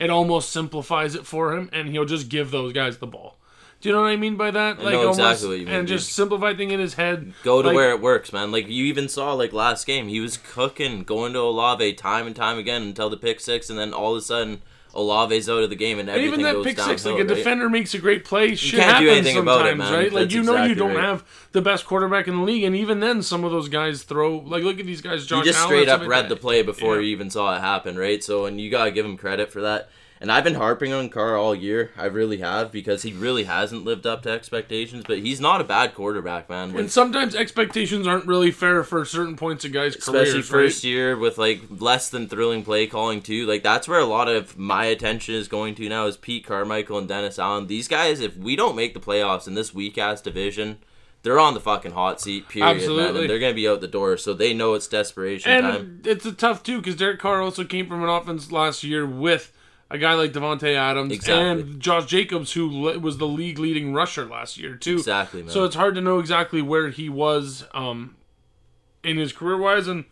[0.00, 3.36] it almost simplifies it for him, and he'll just give those guys the ball.
[3.80, 4.78] Do you know what I mean by that?
[4.80, 5.98] like know almost, exactly what you mean, and dude.
[5.98, 7.32] just simplify thing in his head.
[7.42, 8.52] go to like, where it works, man.
[8.52, 12.36] Like you even saw like last game, he was cooking, going to Olave time and
[12.36, 14.60] time again until the pick six, and then all of a sudden
[14.92, 17.18] Olave's out of the game, and And everything even that goes pick six, like a
[17.18, 17.28] right?
[17.28, 18.54] defender makes a great play.
[18.54, 19.98] Shit can't do happens anything about it, sometimes, man.
[19.98, 20.12] right?
[20.12, 21.04] Like That's you know, you don't right.
[21.04, 24.38] have the best quarterback in the league, and even then, some of those guys throw.
[24.38, 25.24] Like, look at these guys.
[25.26, 27.02] Josh you just Allen, straight up like read the play before Yeah.
[27.02, 28.22] he even saw it happen, right?
[28.22, 29.88] So, and you gotta give him credit for that.
[30.22, 31.92] And I've been harping on Carr all year.
[31.96, 35.04] I really have because he really hasn't lived up to expectations.
[35.06, 36.74] But he's not a bad quarterback, man.
[36.74, 40.48] When- And sometimes expectations aren't really fair for certain points of guys' especially careers.
[40.48, 40.90] first right?
[40.90, 43.46] year with like less than thrilling play calling too.
[43.46, 46.98] Like that's where a lot of my attention is going to now is Pete Carmichael
[46.98, 47.66] and Dennis Allen.
[47.66, 50.80] These guys, if we don't make the playoffs in this weak ass division,
[51.22, 52.46] they're on the fucking hot seat.
[52.48, 52.68] Period.
[52.76, 53.22] Absolutely.
[53.22, 56.00] And they're gonna be out the door, so they know it's desperation And time.
[56.04, 59.52] it's a tough too because Derek Carr also came from an offense last year with
[59.90, 61.62] a guy like Davante Adams Exactly.
[61.72, 64.94] and Josh Jacobs, who le- was the league leading rusher last year too.
[64.96, 65.50] Exactly, man.
[65.50, 68.16] So it's hard to know exactly where he was um,
[69.02, 70.04] in his career wise, and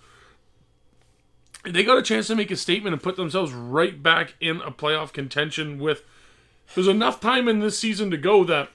[1.64, 4.70] they got a chance to make a statement and put themselves right back in a
[4.70, 6.02] playoff contention with.
[6.74, 8.68] There's enough time in this season to go that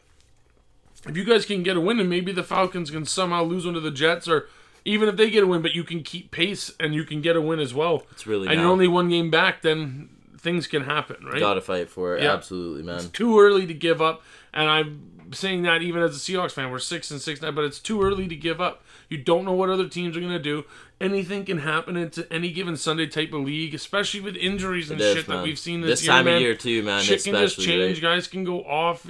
[1.08, 3.76] if you guys can get a win and maybe the Falcons can somehow lose one
[3.76, 4.48] to the Jets or
[4.86, 7.36] even if they get a win, but you can keep pace and you can get
[7.36, 8.04] a win as well.
[8.12, 8.64] It's really and now.
[8.64, 10.10] you're only one game back, then
[10.44, 11.40] things can happen, right?
[11.40, 12.24] Gotta fight for it.
[12.24, 12.34] Yeah.
[12.34, 12.98] Absolutely, man.
[12.98, 14.22] It's too early to give up.
[14.54, 17.64] And I'm saying that even as a Seahawks fan, we're six and six now, but
[17.64, 18.84] it's too early to give up.
[19.10, 20.66] You don't know what other teams are going to do.
[21.02, 25.16] Anything can happen into any given Sunday type of league, especially with injuries and is,
[25.16, 26.36] shit that we've seen this, This year, time man.
[26.36, 27.02] of year too, man.
[27.02, 27.98] Shit can just change.
[28.04, 28.16] right?
[28.16, 29.08] Guys can go off.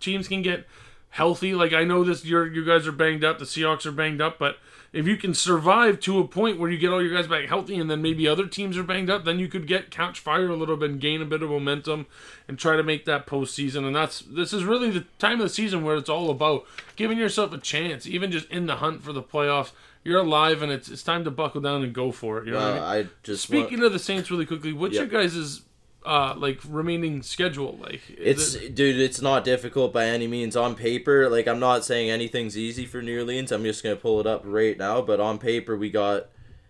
[0.00, 0.66] Teams can get
[1.10, 1.54] healthy.
[1.54, 3.38] Like I know this, you're, you guys are banged up.
[3.38, 4.56] The Seahawks are banged up, but
[4.94, 7.76] if you can survive to a point where you get all your guys back healthy,
[7.76, 10.56] and then maybe other teams are banged up, then you could get couch fire a
[10.56, 12.06] little bit and gain a bit of momentum
[12.48, 13.84] and try to make that postseason.
[13.86, 16.64] And that's this is really the time of the season where it's all about
[16.96, 19.72] giving yourself a chance, even just in the hunt for the playoffs.
[20.04, 22.46] You're alive, and it's it's time to buckle down and go for it.
[22.46, 22.82] You know I mean?
[22.82, 25.10] I just want- Speaking of the Saints, really quickly, what's Yep.
[25.12, 25.62] your guys'
[26.04, 28.02] uh like remaining schedule like?
[28.18, 31.28] It's it- dude, it's not difficult by any means on paper.
[31.28, 33.52] Like I'm not saying anything's easy for New Orleans.
[33.52, 35.00] I'm just gonna pull it up right now.
[35.02, 36.26] But on paper, we got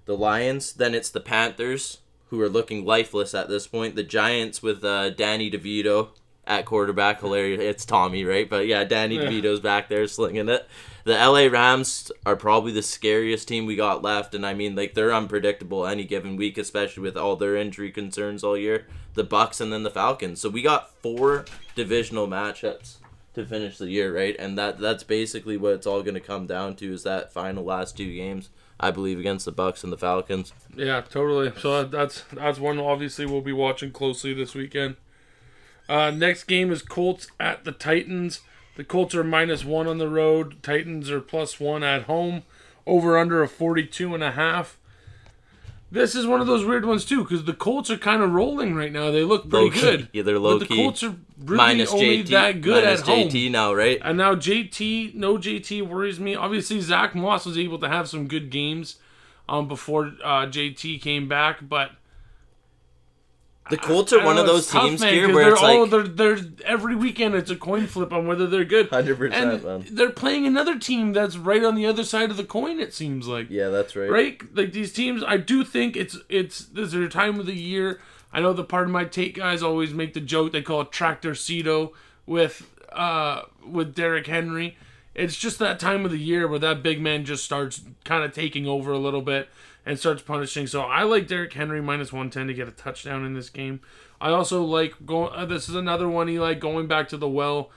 [0.07, 0.73] the Lions.
[0.75, 3.97] Then it's the Panthers, who are looking lifeless at this point.
[3.97, 6.09] The Giants with uh, Danny DeVito
[6.47, 7.21] at quarterback.
[7.21, 7.61] Hilarious.
[7.61, 8.49] It's Tommy, right?
[8.49, 9.23] But yeah, Danny Yeah.
[9.25, 10.67] DeVito's back there slinging it.
[11.05, 14.95] The LA Rams are probably the scariest team we got left, and I mean, like
[14.95, 18.87] they're unpredictable any given week, especially with all their injury concerns all year.
[19.13, 20.41] The Bucks and then the Falcons.
[20.41, 21.45] So we got four
[21.77, 22.97] divisional matchups
[23.35, 24.35] to finish the year, right?
[24.39, 27.65] And that that's basically what it's all going to come down to is that final
[27.65, 28.49] last two games.
[28.81, 30.53] I believe against the Bucks and the Falcons.
[30.75, 31.53] Yeah, totally.
[31.59, 34.97] So that's that's one obviously we'll be watching closely this weekend.
[35.89, 38.41] Uh, next game is Colts at the Titans.
[38.77, 40.63] The Colts are minus one on the road.
[40.63, 42.43] Titans are plus one at home.
[42.87, 44.79] Over under a 42 and a half.
[45.91, 48.75] This is one of those weird ones too, because the Colts are kind of rolling
[48.75, 49.13] right now.
[49.13, 49.81] They look pretty Low-key.
[49.81, 50.09] good.
[50.13, 50.75] Yeah, they're But low the key.
[50.77, 52.29] Colts are really Minus only JT.
[52.31, 53.29] that good minus at home.
[53.29, 54.01] JT now, right?
[54.03, 56.35] And now JT, no JT worries me.
[56.35, 58.97] Obviously, Zach Moss was able to have some good games
[59.49, 61.93] um, before uh, JT came back, but
[63.71, 65.87] The Colts are one don't of those it's tough, teams man, here where it's all,
[65.87, 68.91] like they're, they're every weekend it's a coin flip on whether they're good.
[68.91, 69.87] 100%, man.
[69.91, 72.79] they're playing another team that's right on the other side of the coin.
[72.79, 74.11] It seems like Yeah, that's right.
[74.11, 74.43] right?
[74.55, 78.01] Like these teams, I do think it's it's this is their time of the year.
[78.35, 80.93] I know the part of my take guys always make the joke they call it
[80.93, 81.93] tractor Cedo
[82.27, 84.77] with uh with Derrick Henry.
[85.15, 88.35] It's just that time of the year where that big man just starts kind of
[88.35, 89.49] taking over a little bit
[89.87, 90.67] and starts punishing.
[90.67, 93.81] So I like Derrick Henry minus one ten to get a touchdown in this game.
[94.21, 95.33] I also like going.
[95.35, 97.71] Uh, this is another one he like going back to the well.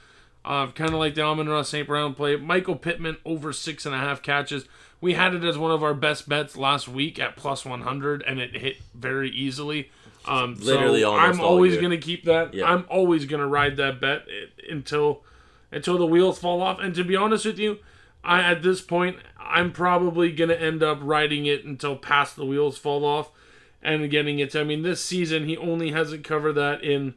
[0.46, 1.86] Uh, kind of like the Amon-Ra St.
[1.86, 2.38] Brown play.
[2.38, 4.64] Michael Pittman over six and a half catches.
[5.02, 8.40] We had it as one of our best bets last week at plus 100, and
[8.40, 9.92] it hit very easily.
[10.26, 12.54] Um, Literally so I'm always going to keep that.
[12.54, 12.66] Yeah.
[12.66, 14.24] I'm always going to ride that bet
[14.70, 15.24] until
[15.72, 16.80] until the wheels fall off.
[16.80, 17.80] And to be honest with you,
[18.28, 22.46] I at this point I'm probably going to end up riding it until past the
[22.46, 23.32] wheels fall off
[23.82, 24.52] and getting it.
[24.52, 27.16] To, I mean, this season he only hasn't covered that in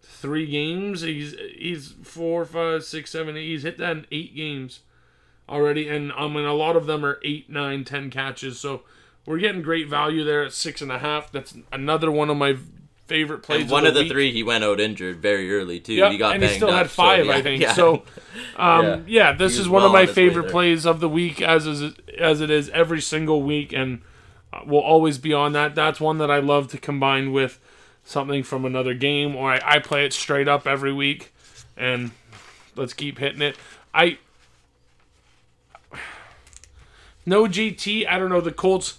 [0.00, 1.02] three games.
[1.02, 3.48] He's he's four, five, six, seven, eight.
[3.48, 4.80] He's hit that in eight games
[5.48, 8.58] already, and um, I mean a lot of them are eight, nine, ten catches.
[8.60, 8.82] So
[9.26, 11.32] we're getting great value there at six and a half.
[11.32, 12.56] That's another one of my
[13.06, 13.62] favorite plays.
[13.62, 14.12] And one of the week.
[14.12, 15.94] three, he went out injured very early too.
[15.94, 17.62] Yep, he got and he still up, had so, five, yeah, I think.
[17.62, 17.72] yeah.
[17.72, 18.02] So,
[18.56, 19.00] um, Yeah.
[19.06, 19.32] yeah.
[19.32, 22.50] this is one well of my favorite plays of the week, as is as it
[22.50, 24.00] is every single week, and
[24.52, 25.74] uh, will always be on that.
[25.74, 27.60] That's one that I love to combine with
[28.04, 31.32] something from another game, or I, I play it straight up every week,
[31.76, 32.12] and
[32.76, 33.56] let's keep hitting it.
[33.92, 34.18] I
[37.26, 38.06] no GT.
[38.08, 38.98] I don't know the Colts.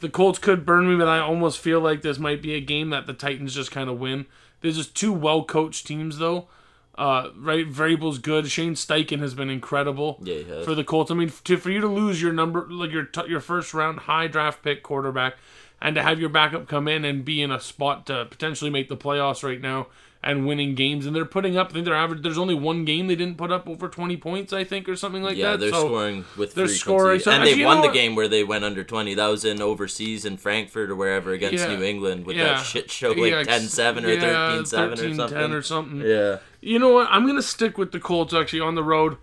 [0.00, 2.90] The Colts could burn me, but I almost feel like this might be a game
[2.90, 4.26] that the Titans just kind of win.
[4.60, 6.48] There's just two well coached teams, though.
[6.96, 8.50] Uh, right, Vrabel's good.
[8.50, 11.12] Shane Steichen has been incredible Yeah, for the Colts.
[11.12, 14.00] I mean, to, for you to lose your number, like your t- your first round
[14.00, 15.36] high draft pick quarterback,
[15.80, 18.88] and to have your backup come in and be in a spot to potentially make
[18.88, 19.86] the playoffs right now
[20.22, 21.68] and winning games, and they're putting up.
[21.70, 22.22] I think they're average.
[22.22, 25.22] There's only one game they didn't put up over 20 points, I think, or something
[25.22, 25.50] like Yeah, that.
[25.52, 26.78] Yeah, they're so, scoring with they're frequency.
[26.80, 27.20] scoring.
[27.20, 29.14] So and they won the game where they went under 20.
[29.14, 31.76] That was in overseas in Frankfurt or wherever against Yeah.
[31.76, 32.54] New England with Yeah.
[32.54, 35.52] that shit show like Yeah, 10-7 or yeah, 13-7 or 13-10 something.
[35.52, 36.00] or something.
[36.00, 36.38] Yeah.
[36.60, 37.06] You know what?
[37.10, 39.18] I'm gonna stick with the Colts actually on the road.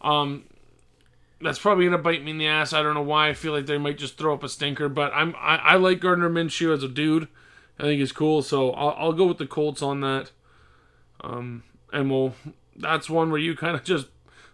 [0.00, 0.42] Um,
[1.40, 2.72] that's probably gonna bite me in the ass.
[2.72, 3.28] I don't know why.
[3.28, 6.00] I feel like they might just throw up a stinker, but I'm I, I like
[6.00, 7.28] Gardner Minshew as a dude.
[7.78, 10.32] I think he's cool, so I'll, I'll go with the Colts on that.
[11.22, 12.34] Um, and we'll
[12.76, 14.06] that's one where you kind of just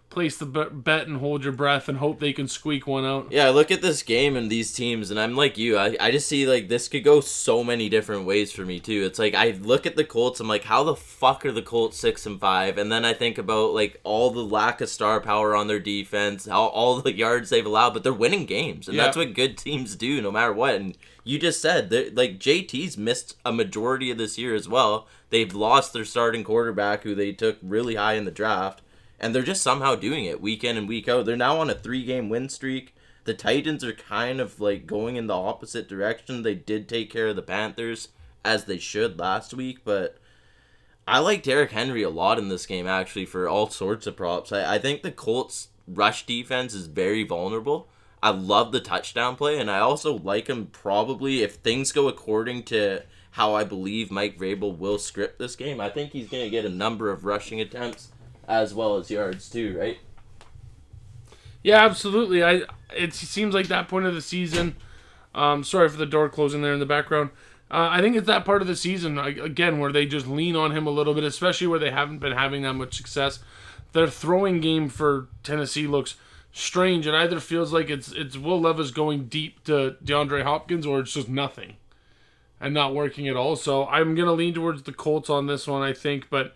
[0.09, 3.27] place the bet and hold your breath and hope they can squeak one out.
[3.29, 5.77] Yeah, I look at this game and these teams, and I'm like you.
[5.77, 9.03] I, I just see like this could go so many different ways for me too.
[9.05, 11.97] It's like I look at the Colts, I'm like, how the fuck are the Colts
[11.97, 12.77] six and five?
[12.77, 16.45] And then I think about like all the lack of star power on their defense,
[16.45, 19.03] how all the yards they've allowed, but they're winning games, and Yeah.
[19.03, 20.75] that's what good teams do, no matter what.
[20.75, 25.05] And you just said that like JT's missed a majority of this year as well.
[25.29, 28.81] They've lost their starting quarterback, who they took really high in the draft
[29.19, 31.25] and they're just somehow doing it week in and week out.
[31.25, 32.95] They're now on a three game win streak.
[33.23, 36.43] The Titans are kind of like going in the opposite direction.
[36.43, 38.09] They did take care of the Panthers
[38.45, 40.17] as they should last week, but
[41.07, 44.51] I like Derrick Henry a lot in this game actually for all sorts of props.
[44.51, 47.89] I, I think the Colts rush defense is very vulnerable.
[48.21, 52.63] I love the touchdown play, and I also like him probably if things go according
[52.63, 55.79] to how I believe Mike Vrabel will script this game.
[55.79, 58.09] I think he's going to get a number of rushing attempts
[58.47, 59.97] as well as yards too, right?
[61.63, 62.43] Yeah, absolutely.
[62.43, 62.61] I
[62.95, 64.75] it seems like that point of the season.
[65.35, 67.31] Um, sorry for the door closing there in the background.
[67.69, 70.71] Uh, I think it's that part of the season again where they just lean on
[70.71, 73.39] him a little bit, especially where they haven't been having that much success.
[73.91, 76.15] Their throwing game for Tennessee looks
[76.53, 77.05] strange.
[77.05, 81.13] It either feels like it's it's Will Levis going deep to DeAndre Hopkins, or it's
[81.13, 81.75] just nothing
[82.59, 83.55] and not working at all.
[83.55, 86.29] So I'm gonna lean towards the Colts on this one, I think.
[86.29, 86.55] But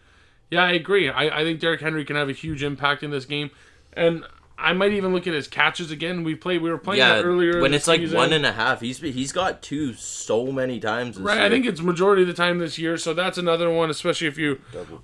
[0.52, 1.10] yeah, I agree.
[1.10, 3.50] I, I think Derrick Henry can have a huge impact in this game,
[3.94, 4.24] and
[4.58, 6.24] I might even look at his catches again.
[6.24, 6.62] We played.
[6.62, 7.60] We were playing Yeah, that earlier.
[7.62, 8.16] when it's like season.
[8.18, 11.16] one and a half, he's he's got two so many times.
[11.18, 11.46] This Right, year.
[11.46, 14.38] I think it's majority of the time this year, so that's another one, especially if
[14.38, 14.62] you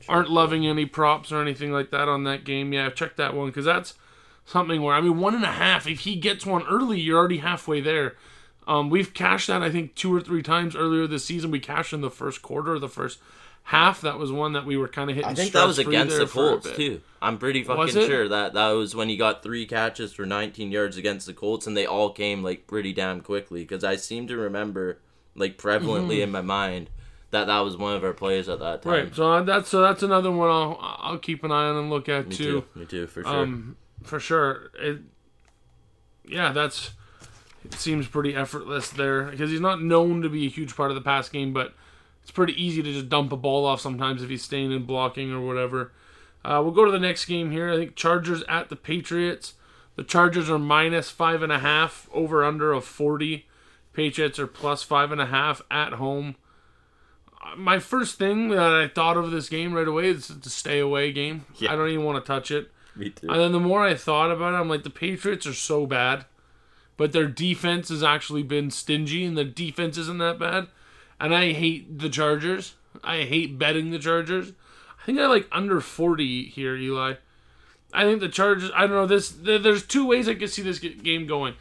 [0.08, 2.72] aren't loving any props or anything like that on that game.
[2.72, 3.96] Yeah, check that one because that's
[4.46, 5.88] something where I mean one and a half.
[5.88, 8.16] If he gets one early, you're already halfway there.
[8.68, 11.52] Um, we've cashed that I think two or three times earlier this season.
[11.52, 13.18] We cashed in the first quarter, the first
[13.68, 14.02] half.
[14.02, 15.30] That was one that we were kind of hitting.
[15.30, 17.02] I think that was against the Colts too.
[17.22, 20.98] I'm pretty fucking sure that that was when he got three catches for 19 yards
[20.98, 23.62] against the Colts, and they all came like pretty damn quickly.
[23.62, 25.00] Because I seem to remember,
[25.36, 26.90] like prevalently in my mind,
[27.32, 28.94] that that was one of our plays at that time.
[28.94, 29.06] Mm-hmm.
[29.08, 32.08] Right, so that's so that's another one I'll I'll keep an eye on and look
[32.08, 32.62] at Me too.
[32.62, 32.80] too.
[32.80, 33.36] Me too, for sure.
[33.36, 34.72] Um, for sure.
[34.80, 35.00] It,
[36.26, 36.92] yeah, that's.
[37.66, 40.96] It seems pretty effortless there because he's not known to be a huge part of
[40.96, 41.74] the pass game, but
[42.28, 45.32] it's pretty easy to just dump a ball off sometimes if he's staying in blocking
[45.32, 45.94] or whatever.
[46.44, 47.72] Uh, we'll go to the next game here.
[47.72, 49.54] I think Chargers at the Patriots.
[49.96, 53.46] The Chargers are minus five and a half, over under of forty.
[53.94, 56.36] Patriots are plus five and a half at home.
[57.42, 60.50] Uh, My first thing that I thought of this game right away is it's a
[60.50, 61.46] stay away game.
[61.56, 61.72] Yeah.
[61.72, 62.72] I don't even want to touch it.
[62.94, 63.30] me too.
[63.30, 66.26] And then the more I thought about it, I'm like, the Patriots are so bad,
[66.98, 70.68] but their defense has actually been stingy, and the defense isn't that bad.
[71.20, 72.76] And I hate the Chargers.
[73.04, 74.54] I hate betting the Chargers.
[75.02, 77.16] I think I like under 40 here, Eli.
[77.94, 78.72] I think the Chargers.
[78.76, 79.06] I don't know.
[79.06, 81.56] This there's two ways I could see this game going.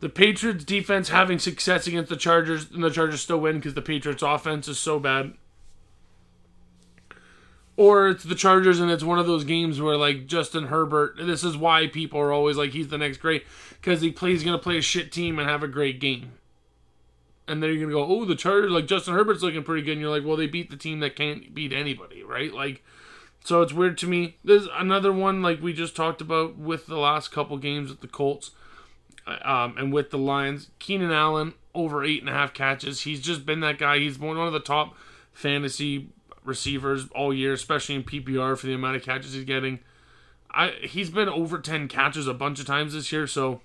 [0.00, 3.82] The Patriots defense having success against the Chargers, and the Chargers still win because the
[3.82, 5.34] Patriots offense is so bad.
[7.76, 11.16] Or it's the Chargers, and it's one of those games where like Justin Herbert.
[11.18, 13.44] This is why people are always like he's the next great
[13.80, 16.32] because he plays going to play a shit team and have a great game.
[17.50, 19.92] And then you're gonna go, oh, the Chargers like Justin Herbert's looking pretty good.
[19.92, 22.52] And you're like, well, they beat the team that can't beat anybody, right?
[22.52, 22.82] Like,
[23.44, 24.36] so it's weird to me.
[24.44, 28.08] There's another one like we just talked about with the last couple games with the
[28.08, 28.50] Colts,
[29.26, 30.70] um, and with the Lions.
[30.78, 33.02] Keenan Allen over eight and a half catches.
[33.02, 33.98] He's just been that guy.
[33.98, 34.94] He's one of the top
[35.32, 36.08] fantasy
[36.44, 39.80] receivers all year, especially in PPR for the amount of catches he's getting.
[40.50, 43.60] I he's been over ten catches a bunch of times this year, so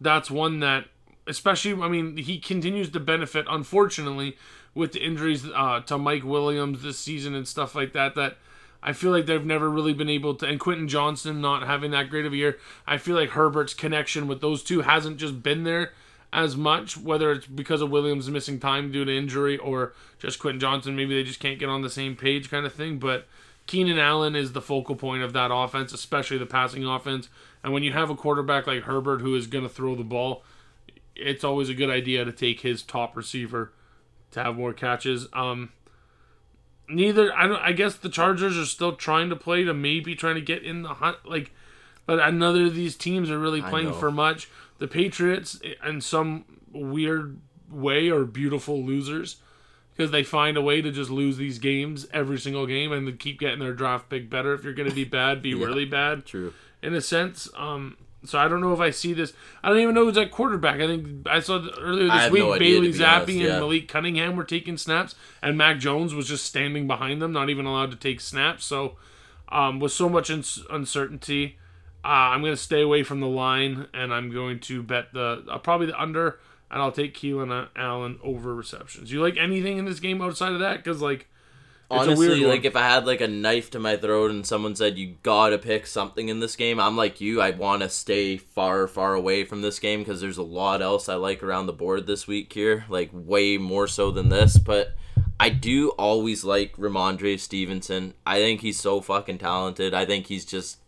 [0.00, 0.86] that's one that
[1.30, 4.36] especially I mean he continues to benefit unfortunately
[4.74, 8.36] with the injuries uh, to Mike Williams this season and stuff like that that
[8.82, 12.10] I feel like they've never really been able to and Quentin Johnston not having that
[12.10, 15.62] great of a year I feel like Herbert's connection with those two hasn't just been
[15.62, 15.92] there
[16.32, 20.60] as much whether it's because of Williams missing time due to injury or just Quentin
[20.60, 23.26] Johnston maybe they just can't get on the same page kind of thing but
[23.66, 27.28] Keenan Allen is the focal point of that offense especially the passing offense
[27.62, 30.42] and when you have a quarterback like Herbert who is going to throw the ball
[31.20, 33.72] it's always a good idea to take his top receiver
[34.32, 35.28] to have more catches.
[35.32, 35.72] Um,
[36.88, 37.60] neither I don't.
[37.60, 40.82] I guess the Chargers are still trying to play to maybe trying to get in
[40.82, 41.18] the hunt.
[41.24, 41.52] Like,
[42.06, 44.48] but another of these teams are really playing for much.
[44.78, 47.38] The Patriots, in some weird
[47.70, 49.36] way, are beautiful losers
[49.94, 53.38] because they find a way to just lose these games every single game and keep
[53.38, 54.54] getting their draft pick better.
[54.54, 56.54] If you're going to be bad, be really bad True.
[56.82, 57.48] in a sense.
[57.54, 59.32] Um, so I don't know if I see this.
[59.62, 60.80] I don't even know who's at quarterback.
[60.80, 63.60] I think I saw earlier this week no Bailey Zappe honest, and.
[63.60, 67.66] Malik Cunningham were taking snaps, and Mac Jones was just standing behind them, not even
[67.66, 68.64] allowed to take snaps.
[68.64, 68.96] So
[69.52, 71.58] Um, with so much ins uncertainty,
[72.04, 75.44] uh, I'm going to stay away from the line, and I'm going to bet the
[75.50, 76.38] uh, probably the under,
[76.70, 79.10] and I'll take Keenan Allen over receptions.
[79.10, 80.76] You like anything in this game outside of that?
[80.76, 81.26] Because like,
[81.90, 82.50] Honestly, one.
[82.50, 85.58] like if I had like a knife to my throat and someone said you gotta
[85.58, 87.40] pick something in this game, I'm like you.
[87.40, 91.08] I want to stay far, far away from this game because there's a lot else
[91.08, 94.56] I like around the board this week here, like way more so than this.
[94.56, 94.94] But
[95.40, 98.14] I do always like Rhamondre Stevenson.
[98.24, 99.92] I think he's so fucking talented.
[99.92, 100.78] I think he's just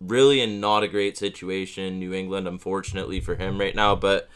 [0.00, 3.94] really in not a great situation in New England, unfortunately for him right now.
[3.94, 4.28] But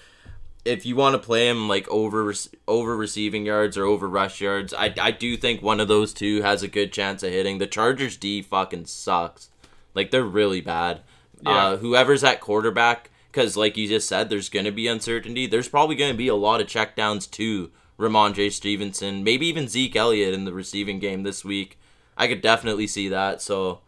[0.64, 2.32] if you want to play him like over
[2.66, 6.42] over receiving yards or over rush yards, I I do think one of those two
[6.42, 7.58] has a good chance of hitting.
[7.58, 9.50] The Chargers D fucking sucks.
[9.94, 11.00] Like they're really bad.
[11.42, 11.66] Yeah.
[11.66, 15.46] Uh, whoever's at quarterback, because like you just said, there's gonna be uncertainty.
[15.46, 20.34] There's probably gonna be a lot of checkdowns to Rhamondre Stevenson, maybe even Zeke Elliott
[20.34, 21.78] in the receiving game this week.
[22.16, 23.42] I could definitely see that.
[23.42, 23.80] So.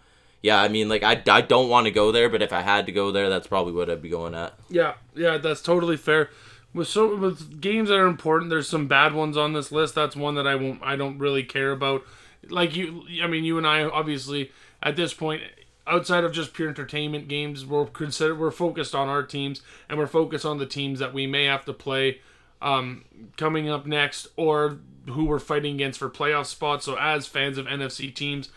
[0.43, 2.87] Yeah, I mean, like I, I don't want to go there, but if I had
[2.87, 4.55] to go there, that's probably what I'd be going at.
[4.69, 6.31] Yeah, yeah, that's totally fair.
[6.77, 9.95] With so with games that are important, there's some bad ones on this list.
[9.95, 10.83] That's one that I won't.
[10.83, 12.03] I don't really care about.
[12.51, 14.53] Like you, I mean, you and I obviously
[14.83, 15.43] at this point,
[15.87, 20.07] outside of just pure entertainment games, we're consider we're focused on our teams and we're
[20.07, 22.21] focused on the teams that we may have to play
[22.61, 23.07] um,
[23.39, 26.85] coming up next or who we're fighting against for playoff spots.
[26.85, 28.51] So as fans of NFC teams.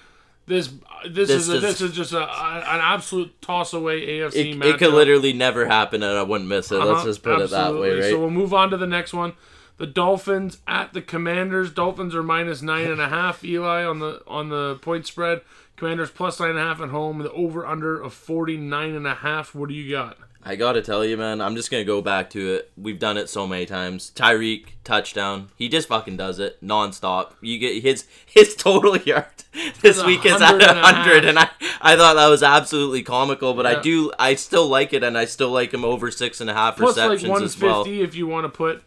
[0.49, 0.67] This
[1.07, 4.73] this, This is a, this is just a, an absolute toss away AFC It, matchup.
[4.73, 6.77] it could literally never happen, and I wouldn't miss it.
[6.79, 8.09] Let's Uh-huh, just put it that way, right?
[8.09, 9.33] So we'll move on to the next one.
[9.77, 11.71] The Dolphins at the Commanders.
[11.71, 13.43] Dolphins are minus nine and a half.
[13.45, 15.41] Eli on the on the point spread.
[15.77, 17.19] Commanders plus nine and a half at home.
[17.19, 19.53] The over under of forty nine and a half.
[19.55, 20.17] What do you got?
[20.41, 22.71] I gotta tell you, man, I'm just gonna go back to it.
[22.77, 24.11] We've done it so many times.
[24.15, 25.49] Tyreek touchdown.
[25.57, 27.33] He just fucking does it nonstop.
[27.41, 29.25] You get his his total yard
[29.81, 31.49] this week is at hundred and a hundred, and I
[31.81, 33.53] I thought that was absolutely comical.
[33.53, 33.77] But Yeah.
[33.79, 36.53] I do I still like it, and I still like him over six and a
[36.53, 37.83] half Plus like receptions one as well.
[37.85, 38.83] if you want to put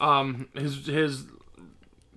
[0.00, 1.24] um his his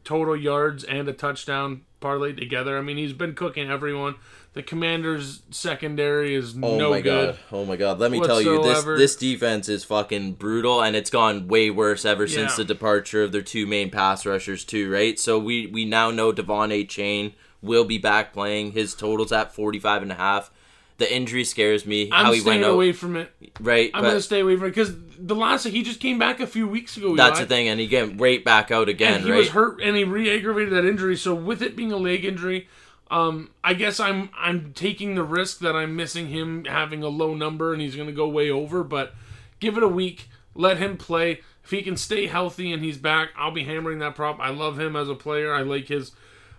[0.05, 2.77] total yards and a touchdown parlay together.
[2.77, 4.15] I mean he's been cooking everyone.
[4.57, 7.35] The Commanders secondary is Oh no my good.
[7.35, 7.39] god!
[7.51, 7.99] Oh my god!
[7.99, 12.05] Let me tell you, this this defense is fucking brutal, and it's gone way worse
[12.05, 14.91] ever since the departure of their two main pass rushers, too.
[14.91, 15.19] Right?
[15.19, 18.71] So we we now know De'Von Achane will be back playing.
[18.71, 20.49] His totals at 45 and a half.
[20.97, 22.09] The injury scares me.
[22.11, 23.29] I'm how he staying went out, away from it.
[23.59, 23.91] right?
[23.93, 26.47] I'm but gonna stay away from it because the last he just came back a
[26.47, 27.15] few weeks ago.
[27.15, 29.37] that's the thing, and he get right back out again, and he right?
[29.37, 31.15] was hurt and he re-aggravated that injury.
[31.15, 32.67] So with it being a leg injury,
[33.09, 37.33] um, I guess I'm I'm taking the risk that I'm missing him having a low
[37.33, 38.83] number and he's gonna go way over.
[38.83, 39.13] But
[39.59, 41.41] give it a week, let him play.
[41.63, 44.39] If he can stay healthy and he's back, I'll be hammering that prop.
[44.39, 45.53] I love him as a player.
[45.53, 46.11] I like his.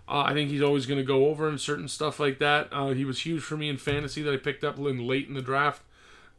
[0.07, 2.69] Uh, I think he's always going to go over and certain stuff like that.
[2.73, 5.35] Uh, he was huge for me in fantasy that I picked up in late in
[5.35, 5.83] the draft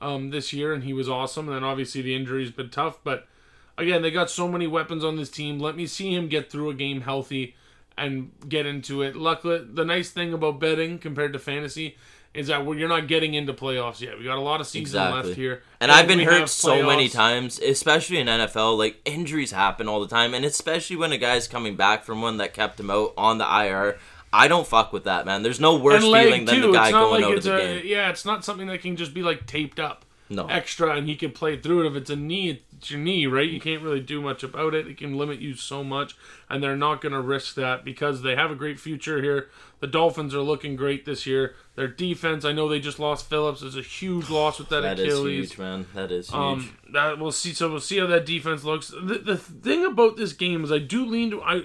[0.01, 1.47] um, this year, and he was awesome.
[1.47, 3.27] And then obviously the injury's been tough, but
[3.77, 5.59] again, they got so many weapons on this team.
[5.59, 7.55] Let me see him get through a game healthy
[7.99, 9.15] and get into it.
[9.15, 11.97] Luckily, the nice thing about betting compared to fantasy
[12.33, 14.17] is that we're, you're not getting into playoffs yet.
[14.17, 15.23] We got a lot of season Exactly.
[15.29, 18.77] left here, And I've been hurt so many times, especially in NFL.
[18.77, 22.37] Like injuries happen all the time, and especially when a guy's coming back from one
[22.37, 23.97] that kept him out on the IR.
[24.31, 25.41] I don't fuck with that, man.
[25.41, 27.81] There's no worse and feeling than the guy going like out of the a game.
[27.85, 28.09] yeah.
[28.11, 31.31] It's not something that can just be like taped up No, extra and he can
[31.31, 31.89] play through it.
[31.89, 33.49] If it's a knee, it's your knee, right?
[33.49, 34.87] You can't really do much about it.
[34.87, 36.15] It can limit you so much,
[36.47, 39.49] and they're not going to risk that because they have a great future here.
[39.79, 41.55] The Dolphins are looking great this year.
[41.75, 43.63] Their defense, I know they just lost Phillips.
[43.63, 45.49] It's a huge loss with that, that is Achilles.
[45.49, 45.87] huge, man.
[45.95, 46.35] That is huge.
[46.35, 47.53] Um, that we'll see.
[47.53, 48.89] So we'll see how that defense looks.
[48.89, 51.63] The, the thing about this game is I do lean to I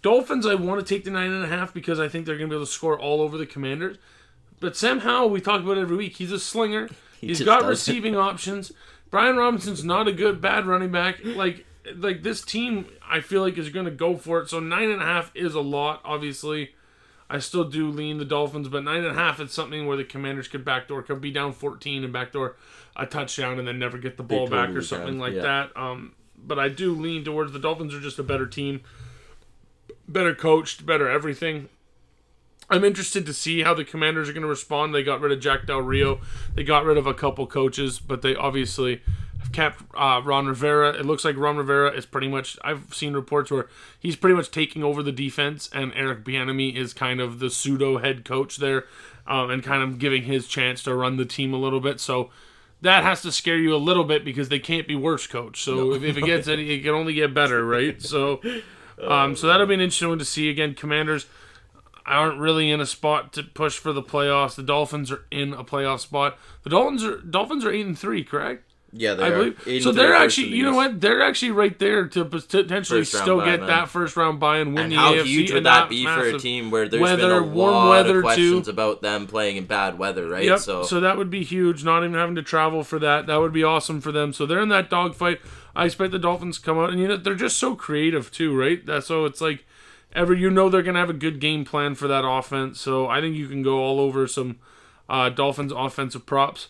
[0.00, 0.46] Dolphins.
[0.46, 2.54] I want to take the nine and a half because I think they're going to
[2.54, 3.96] be able to score all over the Commanders.
[4.60, 6.18] But Sam Howell, we talk about it every week.
[6.18, 6.88] He's a slinger.
[7.20, 8.72] He's just got receiving options.
[9.10, 11.24] Brian Robinson's not a good bad running back.
[11.24, 11.66] Like
[11.96, 14.48] like this team, I feel like is going to go for it.
[14.48, 16.00] So nine and a half is a lot.
[16.04, 16.74] Obviously,
[17.28, 20.04] I still do lean the Dolphins, but nine and a half is something where the
[20.04, 22.56] Commanders could backdoor, could be down fourteen and backdoor
[22.96, 25.42] a touchdown and then never get the ball back or something like yeah.
[25.42, 25.76] that.
[25.76, 28.82] Um, but I do lean towards the Dolphins are just a better team,
[30.08, 31.68] better coached, better everything.
[32.70, 34.94] I'm interested to see how the Commanders are going to respond.
[34.94, 36.20] They got rid of Jack Del Rio.
[36.54, 39.02] They got rid of a couple coaches, but they obviously
[39.40, 40.90] have kept uh, Ron Rivera.
[40.90, 42.56] It looks like Ron Rivera is pretty much.
[42.62, 43.68] I've seen reports where
[43.98, 47.98] he's pretty much taking over the defense, and Eric Bieniemy is kind of the pseudo
[47.98, 48.84] head coach there,
[49.26, 51.98] um, and kind of giving his chance to run the team a little bit.
[51.98, 52.30] So
[52.82, 55.62] that has to scare you a little bit because they can't be worse coach.
[55.62, 58.00] So if, if it gets any, it can only get better, right?
[58.00, 58.40] So,
[59.02, 60.48] um, so that'll be an interesting one to see.
[60.48, 61.26] Again, Commanders.
[62.16, 64.54] Aren't really in a spot to push for the playoffs.
[64.56, 66.38] The Dolphins are in a playoff spot.
[66.64, 68.64] The Dolphins are Dolphins are eight and three, correct?
[68.92, 69.50] Yeah, they I are.
[69.52, 69.82] believe.
[69.84, 71.00] So they're actually, you know what?
[71.00, 74.92] They're actually right there to potentially still get that first round buy and win And
[74.92, 75.24] the how AFC.
[75.26, 78.16] huge would that be for a team where there's Weather, been a warm lot weather,
[78.18, 78.70] of questions too.
[78.72, 80.42] about them playing in bad weather, right?
[80.44, 80.58] Yep.
[80.58, 81.84] So, So, that would be huge.
[81.84, 83.28] Not even having to travel for that.
[83.28, 84.32] That would be awesome for them.
[84.32, 85.40] So they're in that dogfight.
[85.76, 88.58] I expect the Dolphins to come out, and you know they're just so creative too,
[88.58, 88.84] right?
[88.84, 89.64] That's so it's like
[90.14, 92.80] ever you know they're gonna have a good game plan for that offense.
[92.80, 94.58] So I think you can go all over some
[95.08, 96.68] uh, Dolphins offensive props,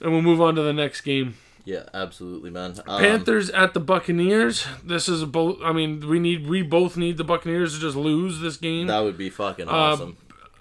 [0.00, 1.34] and we'll move on to the next game.
[1.64, 2.74] yeah, absolutely, man.
[2.86, 4.66] Um, Panthers at the Buccaneers.
[4.84, 5.58] This is both.
[5.62, 8.86] I mean, we need we both need the Buccaneers to just lose this game.
[8.88, 10.16] that would be fucking awesome.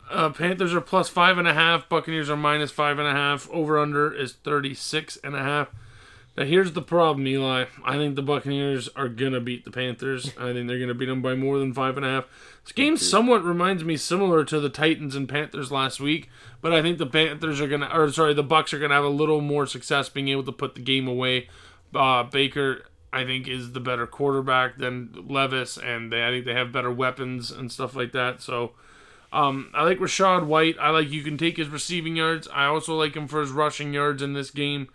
[0.09, 1.89] Uh, Panthers are plus five and a half.
[1.89, 3.49] Buccaneers are minus five and a half.
[3.49, 5.69] Over under is thirty six and a half.
[6.37, 7.65] Now here's the problem, Eli.
[7.83, 10.33] I think the Buccaneers are gonna beat the Panthers.
[10.37, 12.25] I think they're gonna beat them by more than five and a half.
[12.63, 16.29] This game somewhat reminds me similar to the Titans and Panthers last week,
[16.61, 19.09] but I think the Panthers are gonna, or sorry, the Bucks are gonna have a
[19.09, 21.47] little more success being able to put the game away.
[21.93, 26.53] Uh, Baker, I think, is the better quarterback than Levis, and they, I think they
[26.53, 28.41] have better weapons and stuff like that.
[28.41, 28.71] So.
[29.33, 30.77] Um, I like Rachaad White.
[30.79, 32.47] I like you can take his receiving yards.
[32.53, 34.87] I also like him for his rushing yards in this game.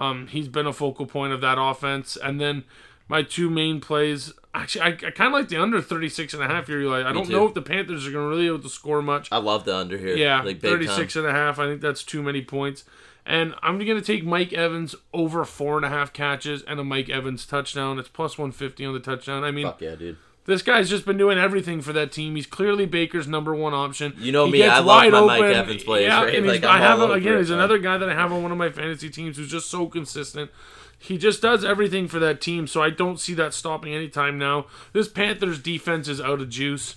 [0.00, 2.16] Um, he's been a focal point of that offense.
[2.16, 2.64] And then
[3.06, 4.32] my two main plays.
[4.54, 6.80] Actually, I, I kind of like the under 36 and a half here.
[6.80, 7.08] Eli.
[7.08, 7.32] I don't too.
[7.32, 9.28] know if the Panthers are going to really be able to score much.
[9.30, 10.16] I love the under here.
[10.16, 11.24] Yeah, like 36 time.
[11.24, 11.58] and a half.
[11.58, 12.84] I think that's too many points.
[13.26, 16.84] And I'm going to take Mike Evans over four and a half catches and a
[16.84, 17.98] Mike Evans touchdown.
[17.98, 19.44] It's plus 150 on the touchdown.
[19.44, 20.16] I mean, Fuck yeah, dude.
[20.50, 22.36] This guy's just been doing everything for that team.
[22.36, 24.12] He's clearly Baker's number one option.
[24.18, 25.52] You know He me, I love my Mike open.
[25.54, 26.42] Evans plays, Yeah, right?
[26.44, 27.38] Like, I have him again.
[27.38, 29.86] He's another guy that I have on one of my fantasy teams who's just so
[29.86, 30.50] consistent.
[30.98, 34.66] He just does everything for that team, so I don't see that stopping anytime now.
[34.92, 36.96] This Panthers defense is out of juice.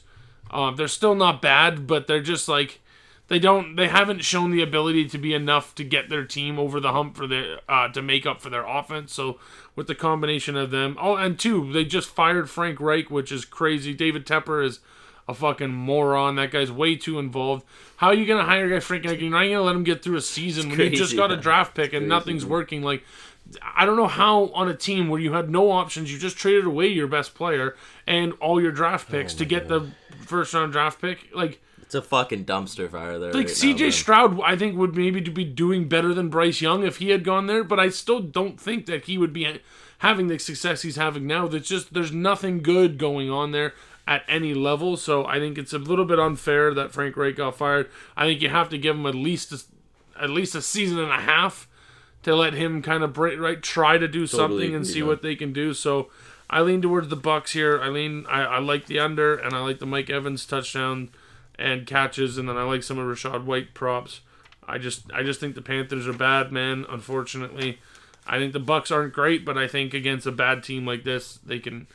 [0.51, 2.81] Um, they're still not bad, but they're just like
[3.27, 6.79] they don't they haven't shown the ability to be enough to get their team over
[6.79, 9.13] the hump for the uh, to make up for their offense.
[9.13, 9.39] So
[9.75, 13.45] with the combination of them, oh, and two, they just fired Frank Reich, which is
[13.45, 13.93] crazy.
[13.93, 14.79] David Tepper is
[15.27, 16.35] a fucking moron.
[16.35, 17.65] That guy's way too involved.
[17.97, 19.21] How are you gonna hire a guy Frank Reich?
[19.21, 21.37] You're not gonna let him get through a season when you just crazy, got a
[21.37, 22.81] draft pick and nothing's working.
[22.81, 23.03] Like.
[23.61, 26.65] I don't know how on a team where you had no options, you just traded
[26.65, 27.75] away your best player
[28.07, 31.27] and all your draft picks to get the first round draft pick.
[31.35, 33.33] Like, It's a fucking dumpster fire there.
[33.33, 33.89] like right CJ now.
[33.89, 37.23] Stroud, I think would maybe to be doing better than Bryce Young if he had
[37.23, 39.59] gone there, but I still don't think that he would be
[39.99, 41.47] having the success he's having now.
[41.47, 43.73] That's just there's nothing good going on there
[44.07, 44.97] at any level.
[44.97, 47.89] So I think it's a little bit unfair that Frank Reich got fired.
[48.15, 49.61] I think you have to give him at least a,
[50.21, 51.67] at least a season and a half
[52.23, 55.35] to let him kind of break, right try to do something and see what they
[55.35, 55.73] can do.
[55.73, 56.09] So
[56.49, 57.81] I lean towards the Bucks here.
[57.81, 61.09] I lean I, I like the under and I like the Mike Evans touchdown
[61.57, 64.21] and catches and then I like some of Rachaad White props.
[64.67, 67.79] I just I just think the Panthers are bad, man, unfortunately.
[68.25, 71.39] I think the Bucks aren't great, but I think against a bad team like this,
[71.45, 71.87] they can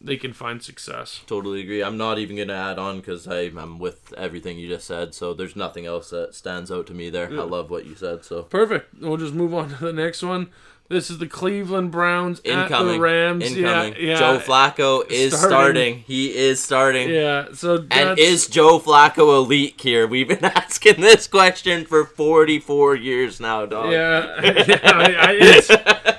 [0.00, 1.22] they can find success.
[1.26, 1.82] Totally agree.
[1.82, 5.14] I'm not even gonna add on because I'm with everything you just said.
[5.14, 7.28] So there's nothing else that stands out to me there.
[7.28, 8.24] I love what you said.
[8.24, 9.00] So Perfect.
[9.00, 10.50] We'll just move on to the next one.
[10.90, 13.42] This is the Cleveland Browns at the Rams.
[13.42, 13.94] incoming.
[13.94, 14.18] Yeah, yeah.
[14.18, 15.48] Joe Flacco is Starting.
[15.48, 15.98] starting.
[16.00, 17.08] He is starting.
[17.08, 20.06] Yeah, so And is Joe Flacco elite here?
[20.06, 23.92] We've been asking this question for 44 years now, dog.
[23.92, 25.68] Yeah, yeah I, I, it's,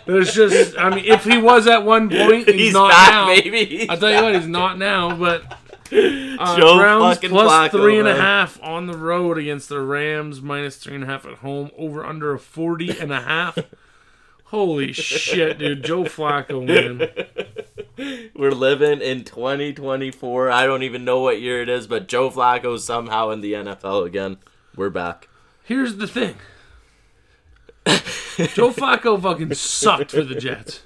[0.05, 3.11] there's just, I mean, if he was at one point, he's, He's not back,
[3.45, 3.51] now.
[3.51, 5.43] He's I'll tell you what, he's not now, but
[5.91, 10.41] uh, Joe Browns plus Flacco, three and a half on the road against the Rams,
[10.41, 13.59] minus three and a half at home, over under a 40 and a half.
[14.49, 15.83] Holy shit, dude.
[15.83, 17.09] Joe Flacco, man.
[18.35, 20.51] We're living in 2024.
[20.51, 24.05] I don't even know what year it is, but Joe Flacco's somehow in the NFL
[24.05, 24.37] again.
[24.75, 25.29] We're back.
[25.63, 26.35] Here's the thing
[27.85, 30.85] Joe Flacco fucking sucked for the Jets.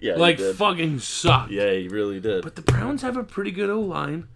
[0.00, 1.50] Yeah, he Like, fucking sucked.
[1.52, 2.42] Yeah, he really did.
[2.42, 4.28] But the Browns have a pretty good O line.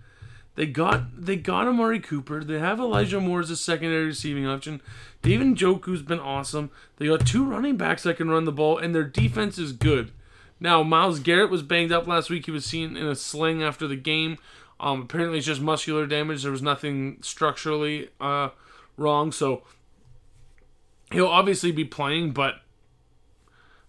[0.54, 2.44] They got they got Amari Cooper.
[2.44, 4.82] They have Elijah Moore as a secondary receiving option.
[5.22, 6.70] David Njoku's been awesome.
[6.96, 10.12] They got two running backs that can run the ball, and their defense is good.
[10.60, 12.44] Now Myles Garrett was banged up last week.
[12.44, 14.36] He was seen in a sling after the game.
[14.78, 16.42] Um, apparently it's just muscular damage.
[16.42, 18.50] There was nothing structurally uh,
[18.96, 19.32] wrong.
[19.32, 19.62] So
[21.12, 22.56] he'll obviously be playing, but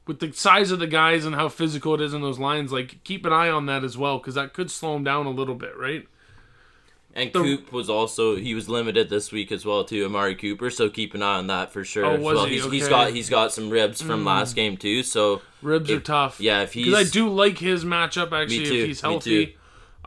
[0.05, 3.03] with the size of the guys and how physical it is in those lines, like
[3.03, 5.55] keep an eye on that as well because that could slow him down a little
[5.55, 6.07] bit, right?
[7.16, 10.70] And The- Coop was also he was limited this week as well too, Amari Cooper.
[10.72, 12.05] So keep an eye on that for sure.
[12.05, 12.45] Oh, was well.
[12.45, 12.55] he?
[12.55, 12.89] He's, he's Okay.
[12.89, 15.03] got he's got some ribs from last game too.
[15.03, 16.39] So Ribs are tough.
[16.39, 19.45] yeah, if because I he's- do like his matchup actually too, if he's me healthy.
[19.45, 19.53] too.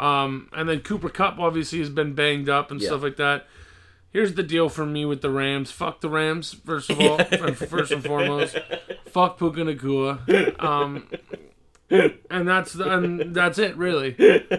[0.05, 2.89] Um, and then Cooper Kupp obviously has been banged up and Yeah.
[2.89, 3.47] stuff like that.
[4.11, 5.71] Here's the deal for me with the Rams.
[5.71, 7.19] Fuck the Rams, first of all,
[7.55, 8.59] first and foremost.
[9.07, 10.63] Fuck Puka Nacua.
[10.63, 11.07] Um,
[11.91, 14.11] and that's the, and that's it, really.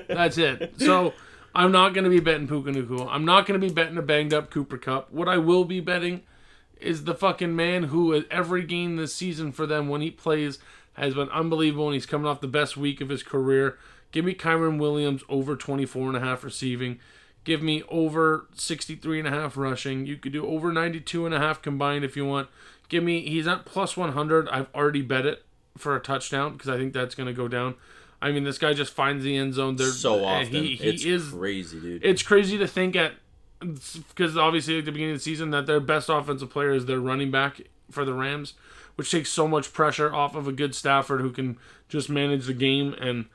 [0.07, 0.75] That's it.
[0.77, 1.13] So
[1.57, 3.07] I'm not going to be betting Puka Nacua.
[3.09, 5.11] I'm not going to be betting a banged up Cooper Kupp.
[5.11, 6.21] What I will be betting
[6.79, 10.59] is the fucking man who every game this season for them when he plays
[10.93, 13.79] has been unbelievable and he's coming off the best week of his career.
[14.11, 16.99] Give me Kyren Williams over 24 and a half receiving.
[17.43, 20.05] Give me over 63 and a half rushing.
[20.05, 22.49] You could do over 92 and a half combined if you want.
[22.87, 24.47] Give me he's at plus 100.
[24.49, 25.43] I've already bet it
[25.75, 27.73] for a touchdown because I think that's going to go down.
[28.21, 29.75] I mean, this guy just finds the end zone.
[29.75, 30.63] There So uh, often.
[30.63, 32.03] He, he it's is crazy, dude.
[32.03, 33.13] it's crazy to think at
[33.59, 36.99] because obviously at the beginning of the season that their best offensive player is their
[36.99, 38.53] running back for the Rams,
[38.95, 41.57] which takes so much pressure off of a good Stafford who can
[41.89, 43.25] just manage the game and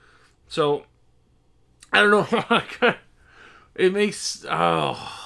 [0.49, 0.85] so
[1.93, 2.95] I don't know.
[3.75, 5.22] it makes oh.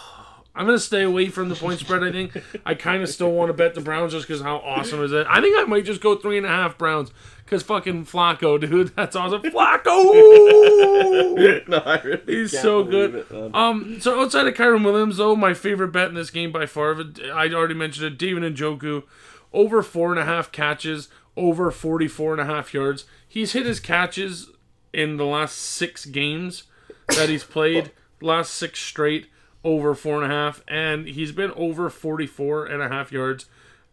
[0.57, 2.03] I'm gonna stay away from the point spread.
[2.03, 5.03] I think I kind of still want to bet the Browns just because how awesome
[5.03, 5.27] is it?
[5.29, 7.11] I think I might just go three and a half Browns
[7.45, 9.43] because fucking Flacco, dude, that's awesome.
[9.43, 9.85] Flacco.
[11.69, 13.27] no, I really He's so good.
[13.31, 13.55] it.
[13.55, 16.97] Um, so outside of Kyren Williams, though, my favorite bet in this game by far,
[17.33, 19.05] I already mentioned it, David Njoku,
[19.53, 23.05] over four and a half catches, over 44 and a half yards.
[23.29, 24.51] He's hit his catches
[24.93, 26.65] in the last six games
[27.09, 29.29] that he's played, last six straight,
[29.67, 33.47] over four and a half, and he's been over 44 and a half yards.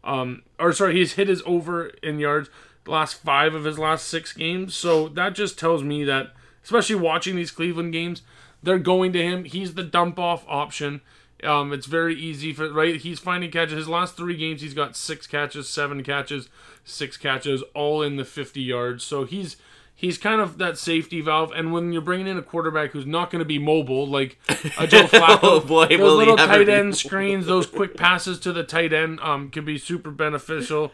[0.04, 2.50] Um, or sorry, he's hit his over in yards
[2.88, 4.76] last five of his last six games.
[4.76, 8.22] So that just tells me that, especially watching these Cleveland games,
[8.62, 9.46] they're going to him.
[9.46, 11.02] He's the dump off option.
[11.44, 12.96] Um, it's very easy for right.
[12.96, 13.78] He's finding catches.
[13.78, 16.48] His last three games, he's got six catches, seven catches,
[16.86, 19.04] six catches, all in the fifty yards.
[19.04, 19.58] So he's
[20.04, 21.52] he's kind of that safety valve.
[21.56, 24.38] And when you're bringing in a quarterback who's not going to be mobile, like
[24.78, 28.52] a Joe Flacco, Oh, boy, those will little tight end screens, those quick passes to
[28.52, 30.92] the tight end, um, can be super beneficial.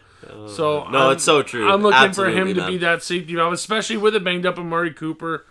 [0.48, 1.68] So Uh, No, I'm- it's so true.
[1.70, 4.60] I'm looking Absolutely, for him to be that safety valve, especially with a banged up
[4.60, 5.46] Amari Cooper.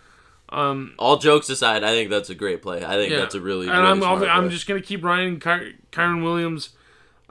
[0.51, 2.83] All jokes aside, I think that's a great play.
[2.85, 3.17] I think Yeah.
[3.19, 6.69] that's a really, and really I'm I'm just gonna keep Ryan Ky- Kyren Williams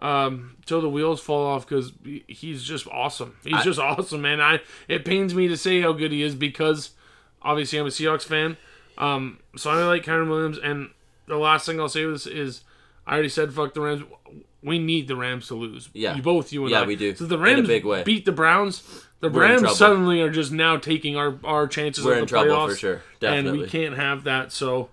[0.01, 1.93] um, till the wheels fall off because
[2.29, 3.37] he's just awesome.
[3.45, 4.41] He's I- just awesome, man.
[4.41, 6.91] I it pains me to say how good he is because
[7.43, 8.57] obviously I'm a Seahawks fan.
[8.97, 10.91] Um, so I like Kyren Williams, and
[11.27, 12.63] the last thing I'll say is, is
[13.07, 14.03] I already said fuck the Rams.
[14.61, 15.89] We need the Rams to lose.
[15.95, 16.17] Yeah.
[16.17, 16.87] you both you and Yeah, I.
[16.87, 17.15] we do.
[17.15, 18.03] So the Rams big way.
[18.03, 18.83] beat the Browns.
[19.21, 22.05] The We're Rams suddenly are just now taking our our chances.
[22.05, 23.03] We're in the trouble playoffs, for sure.
[23.21, 23.51] Definitely.
[23.51, 24.51] and we can't have that.
[24.53, 24.91] So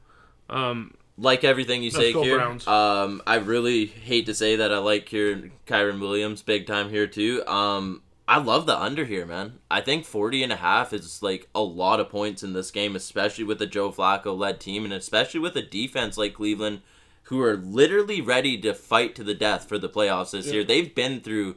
[1.18, 2.39] like everything you say here.
[2.68, 7.07] Um, I really hate to say that I like here Kyren Williams big time here
[7.07, 7.45] too.
[7.47, 9.59] Um, I love the under here, man.
[9.70, 12.95] I think 40 and a half is like a lot of points in this game,
[12.95, 16.82] especially with the Joe Flacco led team and especially with a defense like Cleveland
[17.24, 20.63] who are literally ready to fight to the death for the playoffs this year.
[20.63, 21.55] They've been through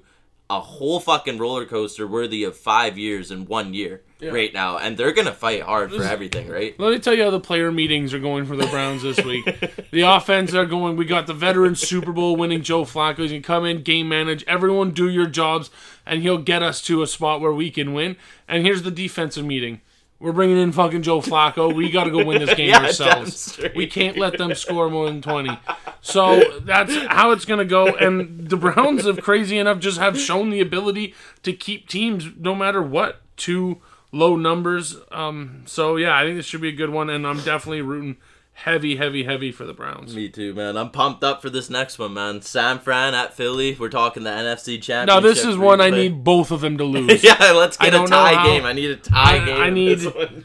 [0.51, 4.97] a whole fucking roller coaster worthy of 5 years in 1 year right now and
[4.97, 6.79] they're going to fight hard for everything, right?
[6.79, 9.45] Let me tell you how the player meetings are going for the Browns this week.
[9.91, 10.97] the offense are going.
[10.97, 13.19] We got the veteran Super Bowl winning Joe Flacco.
[13.19, 14.45] He can come in, game manage.
[14.45, 15.71] Everyone do your jobs,
[16.05, 18.17] and he'll get us to a spot where we can win.
[18.49, 19.81] And here's the defensive meeting.
[20.21, 21.73] We're bringing in fucking Joe Flacco.
[21.73, 23.61] We got to go win this game Yeah, ourselves.
[23.77, 25.59] We can't let them score more than 20.
[26.01, 27.87] So that's how it's going to go.
[27.95, 31.15] And the Browns, have crazy enough, just have shown the ability
[31.45, 34.97] to keep teams, no matter what, to low numbers.
[35.13, 38.17] Um, so yeah, I think this should be a good one, and I'm definitely rooting
[38.63, 40.15] heavy, heavy, heavy for the Browns.
[40.15, 40.77] Me too, man.
[40.77, 42.43] I'm pumped up for this next one, man.
[42.43, 43.77] San Fran at Philly.
[43.79, 45.07] We're talking the NFC Championship.
[45.07, 47.23] Now this is one I need both of them to lose.
[47.23, 48.65] yeah, let's get a tie game.
[48.65, 49.61] I need a tie I- game.
[49.61, 50.45] I need- this one.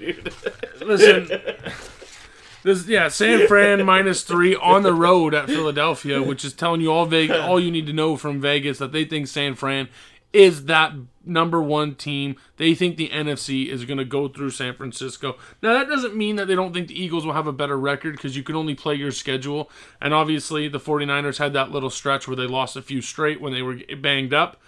[0.87, 1.29] Listen,
[2.63, 6.91] this yeah, San Fran minus three on the road at Philadelphia, which is telling you
[6.91, 9.89] all Vegas, all you need to know from Vegas that they think San Fran
[10.33, 10.93] is that
[11.25, 12.35] number one team.
[12.57, 15.37] They think the NFC is going to go through San Francisco.
[15.61, 18.15] Now that doesn't mean that they don't think the Eagles will have a better record
[18.15, 19.69] because you can only play your schedule.
[20.01, 23.53] And obviously the 49ers had that little stretch where they lost a few straight when
[23.53, 24.59] they were banged up.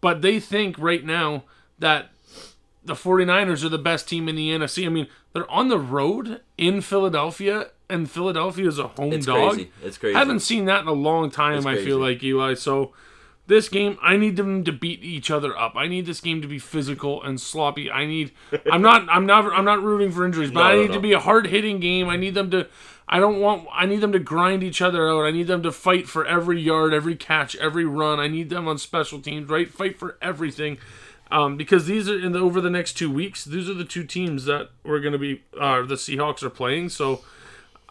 [0.00, 1.44] But they think right now
[1.78, 2.10] that
[2.84, 4.84] the 49ers are the best team in the NFC.
[4.84, 9.54] I mean, they're on the road in Philadelphia, and Philadelphia is a home It's dog.
[9.54, 9.70] crazy.
[9.84, 10.16] It's crazy.
[10.16, 12.54] I haven't seen that in a long time, I feel like, Eli.
[12.54, 12.92] So
[13.52, 15.74] this game, I need them to beat each other up.
[15.76, 17.90] I need this game to be physical and sloppy.
[17.90, 18.32] I need
[18.70, 20.94] I'm not I'm not I'm not rooting for injuries, but No, I no, need no.
[20.94, 22.08] to be a hard hitting game.
[22.08, 22.66] I need them to
[23.08, 25.22] I don't want I need them to grind each other out.
[25.24, 28.18] I need them to fight for every yard, every catch, every run.
[28.18, 29.68] I need them on special teams, right?
[29.68, 30.78] Fight for everything.
[31.30, 34.04] Um, because these are in the, over the next two weeks, these are the two
[34.04, 36.90] teams that we're going to be uh, the Seahawks are playing.
[36.90, 37.22] So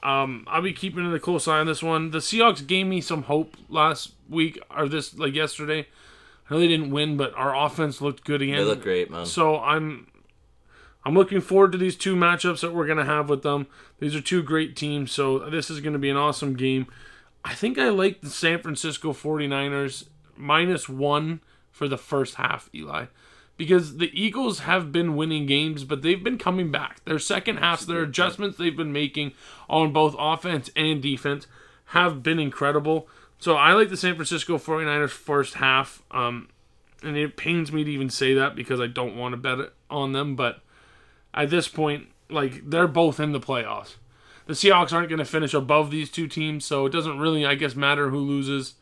[0.04, 2.12] um, I'll be keeping a close eye on this one.
[2.12, 5.88] The Seahawks gave me some hope last week or this like yesterday.
[6.50, 8.58] I know they didn't win, but our offense looked good again.
[8.58, 9.26] They look great, man.
[9.26, 10.08] So I'm
[11.06, 13.68] I'm looking forward to these two matchups that we're going to have with them.
[14.00, 16.88] These are two great teams, so this is going to be an awesome game.
[17.44, 21.42] I think I like the San Francisco 49ers minus 1
[21.72, 23.06] for the first half, Eli.
[23.62, 27.06] Because the Eagles have been winning games, but they've been coming back.
[27.06, 29.34] Their second halves, their adjustments they've been making
[29.70, 31.46] on both offense and defense
[31.86, 33.08] have been incredible.
[33.38, 36.02] So I like the San Francisco 49ers first half.
[36.10, 36.50] Um,
[37.04, 39.74] and it pains me to even say that because I don't want to bet it
[39.92, 40.62] on them, but
[41.32, 43.94] at this point, like they're both in the playoffs.
[44.48, 47.54] The Seahawks aren't going to finish above these two teams, so it doesn't really, I
[47.54, 48.74] guess, matter who loses,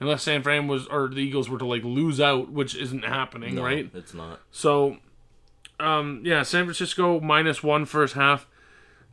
[0.00, 3.54] unless San Fran was or the Eagles were to like lose out, which isn't happening,
[3.56, 3.90] no, right?
[3.94, 4.40] It's not.
[4.50, 4.96] So,
[5.78, 8.46] um, yeah, San Francisco minus one first half.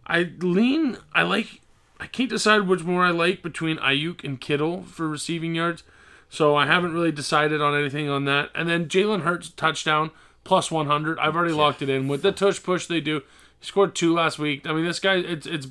[0.07, 0.97] I lean.
[1.13, 1.61] I like.
[1.99, 5.83] I can't decide which more I like between Aiyuk and Kittle for receiving yards.
[6.29, 8.49] So I haven't really decided on anything on that.
[8.53, 10.11] And then Jalen Hurts touchdown
[10.43, 11.17] plus 100.
[11.19, 13.21] I've already locked it in with the tush push they do.
[13.59, 14.67] He scored two last week.
[14.67, 15.67] I mean, this guy, it's it's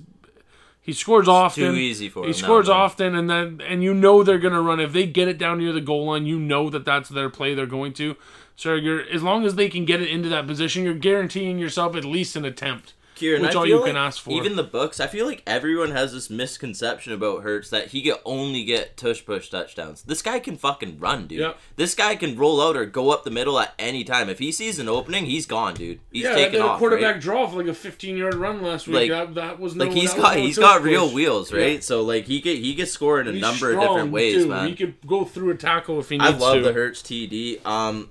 [0.86, 1.64] he scores often.
[1.64, 2.76] Too easy for he scores man.
[2.76, 4.78] often, and then and you know they're gonna run.
[4.78, 7.54] If they get it down near the goal line, you know that that's their play
[7.54, 8.14] they're going to.
[8.54, 11.96] So you're as long as they can get it into that position, you're guaranteeing yourself
[11.96, 12.94] at least an attempt.
[13.16, 14.30] Kieran, which I all you can ask for.
[14.30, 18.14] Even the books, I feel like everyone has this misconception about Hurts that he can
[18.24, 20.02] only get tush push touchdowns.
[20.02, 21.54] This guy can fucking run, dude.
[21.76, 24.28] This guy can roll out or go up the middle at any time.
[24.28, 26.00] If he sees an opening, he's gone, dude.
[26.12, 26.78] He's yeah, taking off.
[26.78, 27.20] quarterback right?
[27.20, 28.96] draw for like a 15 yard run last week.
[28.96, 31.14] Like- that, that was no, Like he's got he's got real push.
[31.14, 31.74] wheels, right?
[31.74, 31.80] Yeah.
[31.80, 34.48] So like he get he can score in a He's number of different ways, too.
[34.48, 34.68] man.
[34.68, 36.36] He could go through a tackle if he needs to.
[36.36, 36.62] I love to.
[36.62, 37.64] the Hurts TD.
[37.66, 38.08] Um,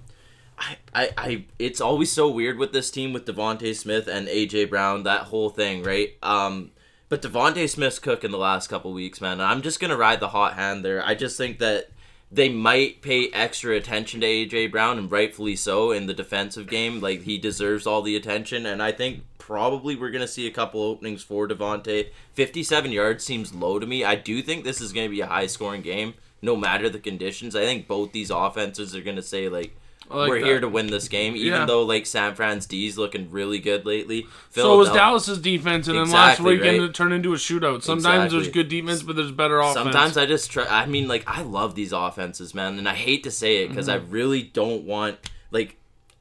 [0.57, 4.69] I, I, I, it's always so weird with this team with DeVonta Smith and AJ
[4.69, 6.15] Brown, that whole thing, right?
[6.23, 6.71] Um,
[7.09, 9.39] but DeVonta Smith's cooking the last couple weeks, man.
[9.39, 11.05] I'm just gonna ride the hot hand there.
[11.05, 11.89] I just think that
[12.31, 16.99] they might pay extra attention to AJ Brown, and rightfully so in the defensive game.
[17.01, 20.81] Like he deserves all the attention, and I think probably we're gonna see a couple
[20.81, 22.09] openings for DeVonta.
[22.33, 24.03] 57 yards seems low to me.
[24.03, 27.55] I do think this is gonna be a high scoring game, no matter the conditions.
[27.55, 29.75] I think both these offenses are gonna say like.
[30.09, 30.45] Like we're that.
[30.45, 31.65] here to win this game, even Yeah.
[31.65, 34.27] though like San Fran's D's looking really good lately.
[34.51, 36.89] So it was Dallas's defense, and then last Exactly, weekend right.
[36.89, 37.81] it turned into a shootout.
[37.83, 39.73] Sometimes there's good defense, but there's better offense.
[39.73, 40.65] Sometimes I just try.
[40.69, 43.87] I mean, like I love these offenses, man, and I hate to say it because
[43.87, 44.05] Mm-hmm.
[44.07, 45.17] I really don't want
[45.51, 45.77] like.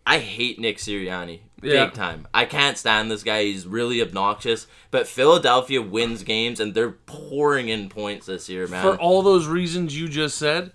[0.06, 1.86] I hate Nick Sirianni Yeah.
[1.86, 2.28] big time.
[2.34, 3.44] I can't stand this guy.
[3.44, 4.66] He's really obnoxious.
[4.90, 8.82] But Philadelphia wins games, and they're pouring in points this year, man.
[8.82, 10.72] for all those reasons you just said,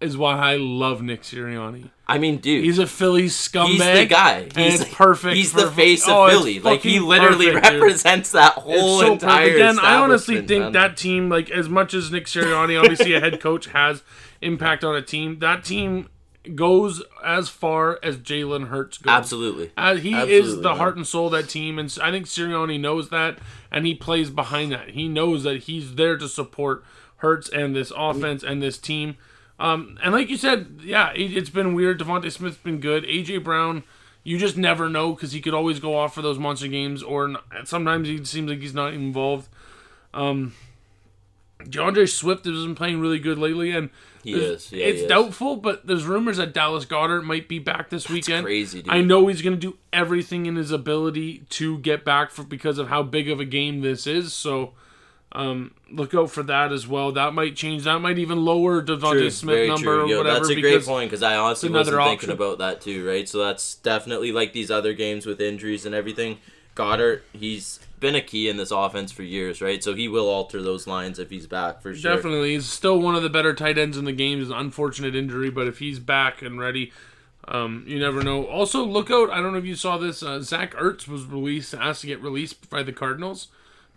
[0.00, 1.90] is why I love Nick Sirianni.
[2.06, 3.66] I mean, dude, He's a Philly scumbag.
[3.66, 4.48] He's the guy.
[4.54, 5.36] He's perfect.
[5.36, 6.60] He's for- the face of oh, Philly.
[6.60, 7.82] Like he literally perfect, dude.
[7.82, 9.54] represents that whole so entire.
[9.54, 10.72] again, I honestly think man.
[10.72, 14.02] that team, like as much as Nick Sirianni, obviously a head coach, has
[14.40, 15.40] impact on a team.
[15.40, 16.08] That team
[16.54, 19.10] goes as far as Jalen Hurts goes.
[19.10, 19.70] absolutely.
[19.76, 20.76] Uh, he is the man.
[20.76, 23.38] heart and soul of that team, and I think Sirianni knows that,
[23.70, 24.90] and he plays behind that.
[24.90, 26.84] He knows that he's there to support
[27.16, 29.16] Hurts and this offense and this team.
[29.58, 32.00] Um, and like you said, yeah, it, it's been weird.
[32.00, 33.04] DeVonta Smith's been good.
[33.04, 33.82] AJ Brown,
[34.22, 37.24] you just never know because he could always go off for those monster games, or
[37.28, 39.48] n- sometimes he seems like he's not involved.
[40.14, 40.54] Um,
[41.68, 43.90] D'Andre Swift has been playing really good lately, and
[44.22, 44.70] He is.
[44.70, 48.44] Yeah, it's doubtful, but there's rumors that Dallas Goedert might be back this weekend.
[48.46, 48.92] crazy, dude.
[48.92, 52.78] I know he's going to do everything in his ability to get back for because
[52.78, 54.32] of how big of a game this is.
[54.32, 54.72] So,
[55.32, 57.12] um, look out for that as well.
[57.12, 57.84] That might change.
[57.84, 60.04] That might even lower DeVonta True, Smith number true.
[60.04, 60.38] or Yo, whatever.
[60.38, 63.28] that's a great point because I honestly wasn't thinking about that too, right?
[63.28, 66.38] So that's definitely like these other games with injuries and everything.
[66.74, 69.82] Goedert, he's been a key in this offense for years, right?
[69.82, 72.14] So he will alter those lines if he's back for sure.
[72.14, 74.40] Definitely, he's still one of the better tight ends in the game.
[74.40, 76.90] Is an unfortunate injury, but if he's back and ready,
[77.46, 78.46] um, you never know.
[78.46, 79.28] Also, look out!
[79.30, 80.22] I don't know if you saw this.
[80.22, 83.48] Uh, Zach Ertz was released, asked to get released by the Cardinals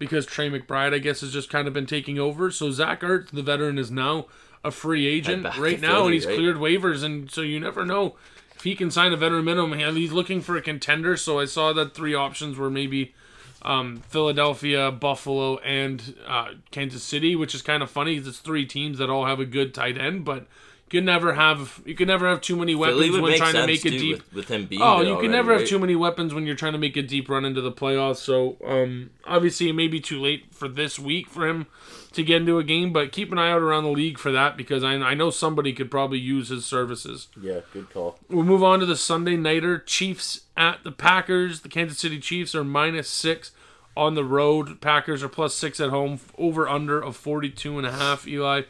[0.01, 2.49] because Trey McBride, I guess, has just kind of been taking over.
[2.49, 4.25] So Zach Ertz, the veteran, is now
[4.63, 6.35] a free agent right now, Philly, and he's right?
[6.35, 8.15] cleared waivers, and so you never know
[8.55, 9.77] if he can sign a veteran minimum.
[9.95, 11.15] He's looking for a contender.
[11.17, 13.13] So I saw that three options were maybe
[13.61, 18.97] um, Philadelphia, Buffalo, and uh, Kansas City, which is kind of funny it's three teams
[18.97, 20.47] that all have a good tight end, but
[20.91, 23.89] can never have you can never have too many weapons when trying to make a
[23.89, 24.17] too, deep.
[24.17, 24.81] with, with him being.
[24.81, 25.69] Oh, you can never have right?
[25.69, 28.17] too many weapons when you're trying to make a deep run into the playoffs.
[28.17, 31.67] So, um, obviously, it may be too late for this week for him
[32.11, 34.57] to get into a game, but keep an eye out around the league for that
[34.57, 37.29] because I, I know somebody could probably use his services.
[37.41, 38.19] Yeah, good call.
[38.29, 39.79] We'll move on to the Sunday nighter.
[39.79, 41.61] Chiefs at the Packers.
[41.61, 43.51] The Kansas City Chiefs are minus six
[43.95, 44.81] on the road.
[44.81, 46.19] Packers are plus six at home.
[46.37, 48.27] Over under of 42 and a half.
[48.27, 48.63] Eli.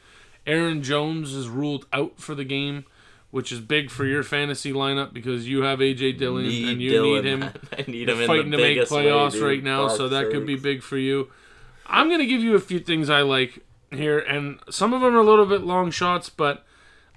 [0.45, 2.85] Aaron Jones is ruled out for the game,
[3.29, 6.91] which is big for your fantasy lineup because you have AJ Dillon Need and you
[6.91, 7.43] Dylan, need him.
[7.77, 10.31] I need him in fighting the to make biggest way, playoffs right now, so that
[10.31, 11.29] could be big for you.
[11.85, 13.59] I'm gonna give you a few things I like
[13.91, 16.65] here, and some of them are a little bit long shots, but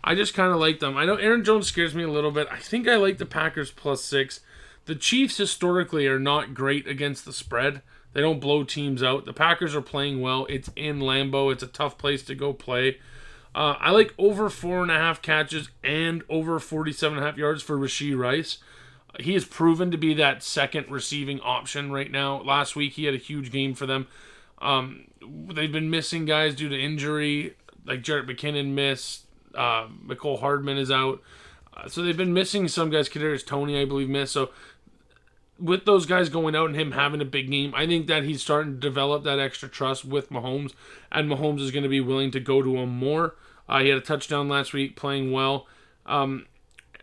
[0.03, 0.97] I just kind of like them.
[0.97, 2.47] I know Aaron Jones scares me a little bit.
[2.51, 4.41] I think I like the Packers plus six.
[4.85, 7.81] The Chiefs historically are not great against the spread.
[8.13, 9.25] They don't blow teams out.
[9.25, 10.47] The Packers are playing well.
[10.49, 11.51] It's in Lambeau.
[11.53, 12.99] It's a tough place to go play.
[13.55, 17.39] Uh, I like over four and a half catches and over 47 and a half
[17.39, 18.59] yards for Rashee Rice.
[19.21, 22.43] He has proven to be that second receiving option right now.
[22.43, 24.09] Last week he had a huge game for them.
[24.61, 27.55] Um, they've been missing guys due to injury,
[27.87, 29.27] like Jerick McKinnon missed.
[29.55, 31.23] Uh, Mecole Hardman is out.
[31.77, 33.09] Uh, so they've been missing some guys.
[33.09, 34.33] Kadarius Toney, I believe, missed.
[34.33, 34.51] So
[35.61, 38.43] with those guys going out and him having a big game, I think that he's
[38.43, 40.73] starting to develop that extra trust with Mahomes,
[41.13, 43.37] and Mahomes is going to be willing to go to him more.
[43.69, 45.67] Uh, he had a touchdown last week, playing well.
[46.07, 46.47] Um,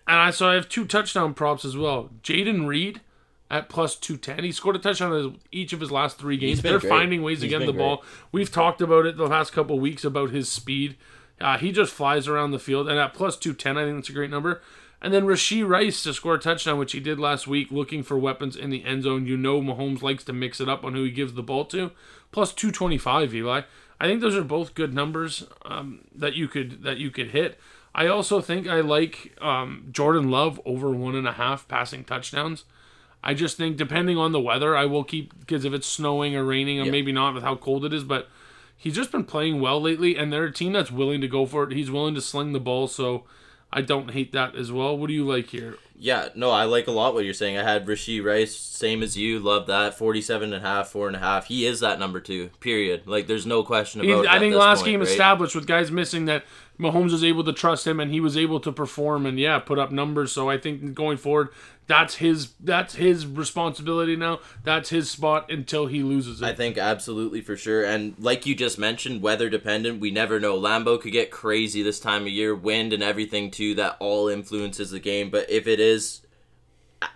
[0.08, 2.10] and I so I have two touchdown props as well.
[2.24, 3.02] Jayden Reed
[3.50, 4.44] at plus two ten.
[4.44, 6.62] He scored a touchdown in each of his last three games.
[6.62, 6.90] They're great.
[6.90, 8.04] finding ways to get the been ball.
[8.32, 10.98] We've talked about it the last couple weeks about his speed.
[11.40, 14.10] Uh, he just flies around the field, and at plus two ten, I think that's
[14.10, 14.62] a great number.
[15.02, 18.20] And then Rashee Rice to score a touchdown, which he did last week, looking for
[18.20, 19.26] weapons in the end zone.
[19.26, 21.92] You know Mahomes likes to mix it up on who he gives the ball to.
[22.32, 23.62] Plus two twenty five, Eli.
[24.02, 27.60] I think those are both good numbers um, that you could that you could hit.
[27.94, 32.64] I also think I like um, Jordan Love over one and a half passing touchdowns.
[33.24, 36.44] I just think depending on the weather, I will keep because if it's snowing or
[36.44, 36.92] raining or Yeah.
[36.92, 38.28] maybe not with how cold it is, but
[38.76, 41.64] he's just been playing well lately, and they're a team that's willing to go for
[41.66, 41.72] it.
[41.74, 43.26] He's willing to sling the ball, so
[43.74, 44.98] I don't hate that as well.
[44.98, 45.78] What do you like here?
[45.98, 47.60] Yeah, no, I like a lot what you're saying.
[47.60, 49.94] I had Rashee Rice, same as you, love that.
[49.94, 51.46] 47 and a half, four and a half.
[51.46, 53.04] He is that number two, period.
[53.06, 54.32] Like, there's no question about it.
[54.32, 55.10] I think last point, game right?
[55.10, 56.44] established with guys missing that
[56.82, 59.78] Mahomes was able to trust him and he was able to perform and yeah, put
[59.78, 60.32] up numbers.
[60.32, 61.50] So I think going forward,
[61.88, 64.40] that's his that's his responsibility now.
[64.64, 66.46] That's his spot until he loses it.
[66.46, 67.84] I think absolutely for sure.
[67.84, 70.02] And like you just mentioned, weather dependent.
[70.02, 70.60] We never know.
[70.60, 73.76] Lambeau could get crazy this time of year, wind and everything too.
[73.76, 75.30] That all influences the game.
[75.30, 76.22] But if it is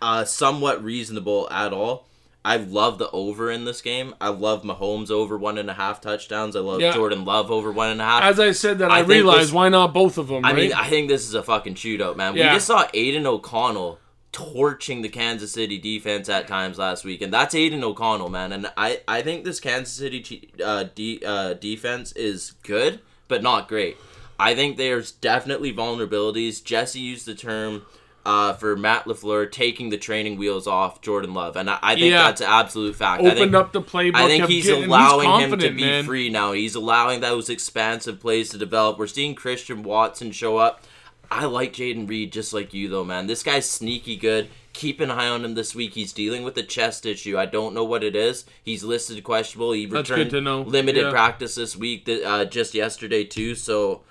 [0.01, 2.07] uh, somewhat reasonable at all,
[2.45, 4.13] I love the over in this game.
[4.21, 6.55] I love Mahomes over one and a half touchdowns.
[6.55, 6.93] I love Yeah.
[6.93, 8.23] Jordan Love over one and a half.
[8.23, 10.45] As I said that, I, I realized this- why not both of them.
[10.45, 10.55] I right?
[10.55, 12.35] mean, I think this is a fucking shootout, man.
[12.35, 12.51] Yeah.
[12.51, 13.99] We just saw Aidan O'Connell
[14.31, 18.51] torching the Kansas City defense at times last week, and that's Aidan O'Connell, man.
[18.51, 23.67] And I, I think this Kansas City uh, de- uh, defense is good, but not
[23.67, 23.97] great.
[24.37, 26.63] I think there's definitely vulnerabilities.
[26.63, 27.83] Jesse used the term
[28.25, 32.11] uh, for Matt Lafleur taking the training wheels off Jordan Love, and I, I think
[32.11, 32.23] Yeah.
[32.23, 33.21] that's an absolute fact.
[33.21, 34.15] I opened think, up the playbook.
[34.15, 36.05] I think he's getting- allowing him to be man.
[36.05, 36.51] free now.
[36.53, 38.97] He's allowing those expansive plays to develop.
[38.97, 40.83] We're seeing Christian Watson show up.
[41.29, 43.27] I like Jayden Reed just like you though, man.
[43.27, 44.47] This guy's sneaky good.
[44.73, 45.93] Keep an eye on him this week.
[45.93, 47.37] He's dealing with a chest issue.
[47.37, 48.45] I don't know what it is.
[48.63, 49.71] He's listed questionable.
[49.71, 50.61] He returned good to know.
[50.61, 51.09] limited Yeah.
[51.11, 53.55] practice this week, uh, just yesterday too.
[53.55, 54.01] So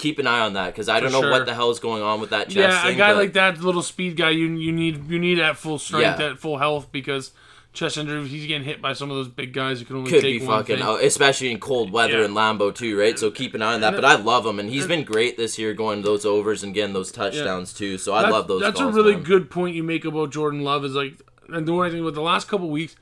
[0.00, 1.30] keep an eye on that because I don't know sure.
[1.30, 2.84] what the hell is going on with that chest.
[2.84, 5.56] Yeah, a guy but- like that, little speed guy, you you need you need at
[5.56, 6.30] full strength, Yeah.
[6.30, 7.32] at full health because
[7.72, 8.26] chest injury.
[8.26, 10.46] He's getting hit by some of those big guys who can only could take be
[10.46, 10.84] one fucking, thing.
[10.84, 12.24] out, especially in cold weather Yeah.
[12.24, 13.16] in Lambeau too, right?
[13.16, 13.94] So keep an eye on that.
[13.94, 16.94] But I love him, and he's been great this year, going those overs and getting
[16.94, 17.96] those touchdowns too.
[17.98, 18.60] So I That's- love those.
[18.62, 19.22] That's calls, a really man.
[19.22, 20.84] good point you make about Jordan Love.
[20.84, 21.14] Is like,
[21.48, 22.96] and the one thing with the last couple weeks,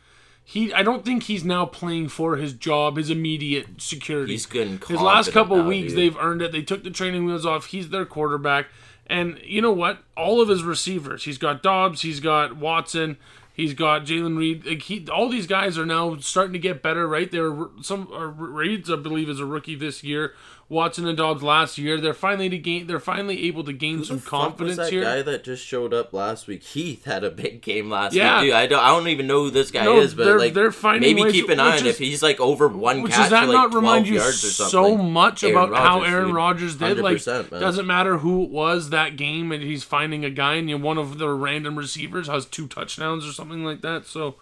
[0.49, 4.33] he I don't think he's now playing for his job, his immediate security.
[4.33, 5.99] He's good His last couple now, weeks, dude.
[5.99, 6.53] they've earned it.
[6.53, 7.67] They took the training wheels off.
[7.67, 8.69] He's their quarterback,
[9.07, 9.99] and you know what?
[10.17, 11.25] All of his receivers.
[11.25, 12.01] He's got Doubs.
[12.01, 13.19] He's got Watson.
[13.53, 14.65] He's got Jalen Reed.
[14.65, 17.07] Like he, all these guys are now starting to get better.
[17.07, 17.31] Right?
[17.31, 20.33] there are some uh, Reed's, I believe, is a rookie this year.
[20.71, 21.99] Watson and Doubs last year.
[21.99, 22.87] They're finally to gain.
[22.87, 25.03] They're finally able to gain Who some the fuck was confidence that here.
[25.03, 26.63] guy that just showed up last week?
[26.63, 28.41] Heath had a big game last Yeah.
[28.41, 28.49] week.
[28.51, 28.79] Dude, I don't.
[28.85, 31.23] I don't even know who this guy No, is, but they're- like they're finding maybe
[31.23, 33.55] ways- keep an eye on if he's like over one Which catch does that like
[33.55, 36.33] not remind you so much Aaron about how Aaron.
[36.35, 36.99] Rodgers did?
[36.99, 37.47] Like, man.
[37.61, 41.17] doesn't matter who it was that game, and he's finding a guy, and one of
[41.19, 44.07] the random receivers has two touchdowns or something like that.
[44.07, 44.35] So,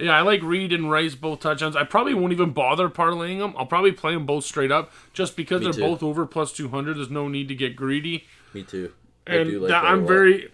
[0.00, 1.76] Yeah, I like Reed and Rice both touchdowns.
[1.76, 3.54] I probably won't even bother parlaying them.
[3.56, 5.80] I'll probably play them both straight up just because they're too.
[5.80, 6.96] both over plus 200.
[6.96, 8.24] There's no need to get greedy.
[8.54, 8.92] Me too.
[9.26, 10.50] I And do like that, I'm very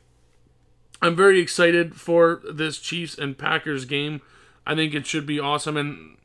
[1.01, 4.21] I'm very excited for this Chiefs and Packers game.
[4.67, 6.17] I think it should be awesome and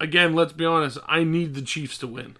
[0.00, 2.36] again, let's be honest, I need the Chiefs to win.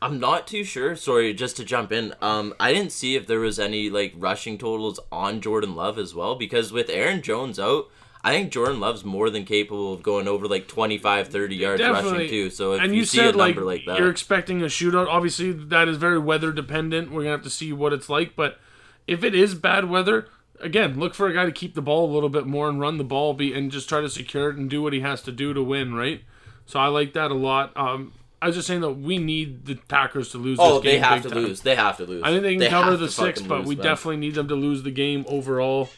[0.00, 0.94] I'm not too sure.
[0.94, 2.14] Sorry, just to jump in.
[2.20, 6.14] Um, I didn't see if there was any like rushing totals on Jordan Love as
[6.14, 7.88] well because with Aaron Jones out,
[8.22, 12.28] I think Jordan Love's more than capable of going over like 25, 30 yards rushing
[12.28, 12.50] too.
[12.50, 14.66] So if and you, you, see said a like, number like, that, you're expecting a
[14.66, 15.06] shootout.
[15.06, 17.10] Obviously, that is very weather dependent.
[17.10, 18.34] We're gonna have to see what it's like.
[18.34, 18.58] But
[19.06, 20.28] if it is bad weather,
[20.60, 22.98] again, look for a guy to keep the ball a little bit more and run
[22.98, 25.32] the ball, be and just try to secure it and do what he has to
[25.32, 25.94] do to win.
[25.94, 26.22] Right.
[26.66, 27.74] So I like that a lot.
[27.76, 30.58] Um, I was just saying that we need the Packers to lose.
[30.60, 31.38] oh, this game they have to time.
[31.38, 31.60] lose.
[31.62, 32.22] They have to lose.
[32.22, 33.84] I think they can cover the six, but lose, we man.
[33.84, 35.90] definitely need them to lose the game overall.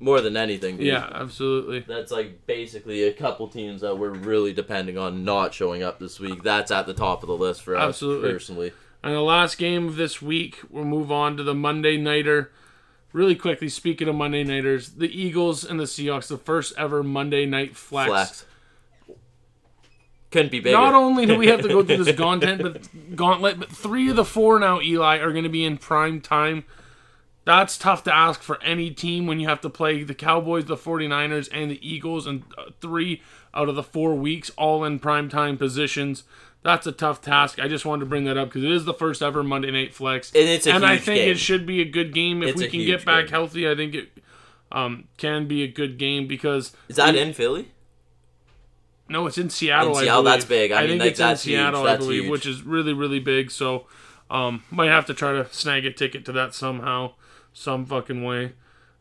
[0.00, 0.76] More than anything.
[0.76, 0.86] dude.
[0.86, 1.80] Yeah, absolutely.
[1.80, 6.20] That's like basically a couple teams that we're really depending on not showing up this
[6.20, 6.42] week.
[6.42, 8.30] That's at the top of the list for us Absolutely.
[8.30, 8.72] personally.
[9.02, 12.52] And the last game of this week, we'll move on to the Monday Nighter.
[13.12, 17.46] Really quickly, speaking of Monday Nighters, the Eagles and the Seahawks, the first ever Monday
[17.46, 18.08] Night Flex.
[18.08, 18.44] Flex.
[20.30, 20.76] Couldn't be bigger.
[20.76, 24.16] Not only do we have to go through this gauntlet, but gauntlet, but three of
[24.16, 26.64] the four now, Eli, are going to be in prime time.
[27.48, 30.76] That's tough to ask for any team when you have to play the Cowboys, the
[30.76, 33.22] 49ers, and the Eagles, and uh, three
[33.54, 36.24] out of the four weeks all in prime time positions.
[36.62, 37.58] That's a tough task.
[37.58, 39.94] I just wanted to bring that up because it is the first ever Monday Night
[39.94, 41.30] Flex, And it's a and I think game.
[41.30, 43.30] it should be a good game if It's we can get back game.
[43.32, 43.66] healthy.
[43.66, 44.10] I think it
[44.70, 47.68] um, can be a good game because Is that in Philly?
[49.08, 49.96] no, it's in Seattle.
[49.96, 50.70] In Seattle, that's big.
[50.70, 51.54] I mean, think like, it's in that's huge.
[51.60, 53.50] Seattle, I believe, which is really, really big.
[53.50, 53.86] So,
[54.30, 57.12] um, might have to try to snag a ticket to that somehow,
[57.58, 58.52] some fucking way,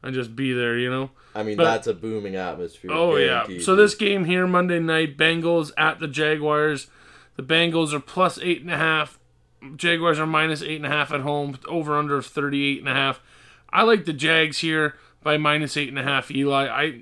[0.03, 0.77] and just be there.
[0.77, 1.11] You know.
[1.35, 2.91] I mean, But- that's a booming atmosphere.
[2.93, 3.45] Oh yeah.
[3.59, 6.87] So this game here, Monday night, Bengals at the Jaguars.
[7.35, 9.19] The Bengals are plus eight and a half.
[9.75, 11.57] Jaguars are minus eight and a half at home.
[11.67, 13.21] Over under of thirty eight and a half.
[13.71, 16.31] I like the Jags here by minus eight and a half.
[16.31, 17.01] Eli, I.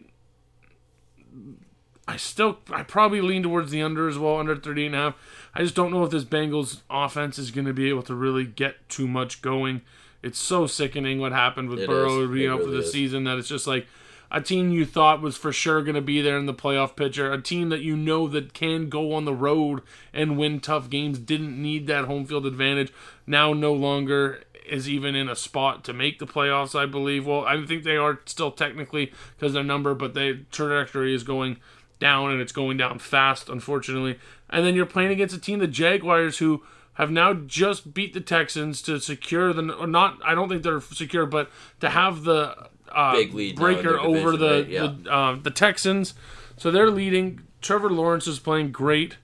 [2.08, 5.16] I still, I probably lean towards the under as well, under 38 and a half.
[5.56, 8.45] I just don't know if this Bengals offense is going to be able to really
[8.45, 9.82] get too much going.
[10.26, 12.32] It's so sickening what happened with It Burrow is.
[12.32, 12.92] being It out for the is.
[12.92, 13.86] season that it's just like
[14.32, 17.32] a team you thought was for sure going to be there in the playoff picture,
[17.32, 19.82] a team that you know that can go on the road
[20.14, 22.92] and win tough games, didn't need that home field advantage,
[23.28, 27.28] now no longer is even in a spot to make the playoffs, I believe.
[27.28, 31.58] Well, I think they are still technically because their number, but their trajectory is going
[32.00, 34.18] down and it's going down fast, unfortunately.
[34.50, 36.64] And then you're playing against a team, the Jaguars, who
[36.96, 40.20] have now just beat the Texans to secure the or not.
[40.26, 44.62] I don't think they're secure, but to have the uh, Big lead breaker over the
[44.62, 44.68] right?
[44.68, 44.93] Yeah.
[45.04, 46.14] the, uh, the Texans.
[46.58, 47.41] So they're leading.
[47.62, 49.18] Trevor Lawrence is playing great.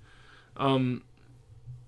[0.57, 1.03] Um,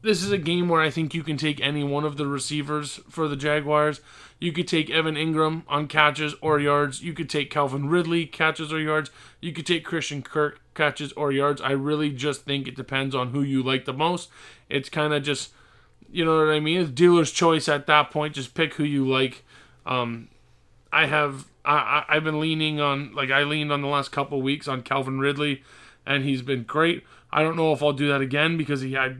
[0.01, 2.99] this is a game where I think you can take any one of the receivers
[3.09, 4.01] for the Jaguars.
[4.39, 7.01] You could take Evan Engram on catches or yards.
[7.01, 9.09] You could take Calvin Ridley catches or yards.
[9.39, 11.61] You could take Christian Kirk catches or yards.
[11.61, 14.29] I really just think it depends on who you like the most.
[14.69, 15.53] It's kind of just,
[16.13, 16.79] you know what I mean?
[16.79, 18.35] It's dealer's choice at that point.
[18.35, 19.43] Just pick who you like.
[19.85, 20.29] Um,
[20.91, 24.41] I have I, I I've been leaning on like I leaned on the last couple
[24.41, 25.63] weeks on Calvin Ridley,
[26.05, 27.03] and he's been great.
[27.31, 29.15] I don't know if I'll do that again because he I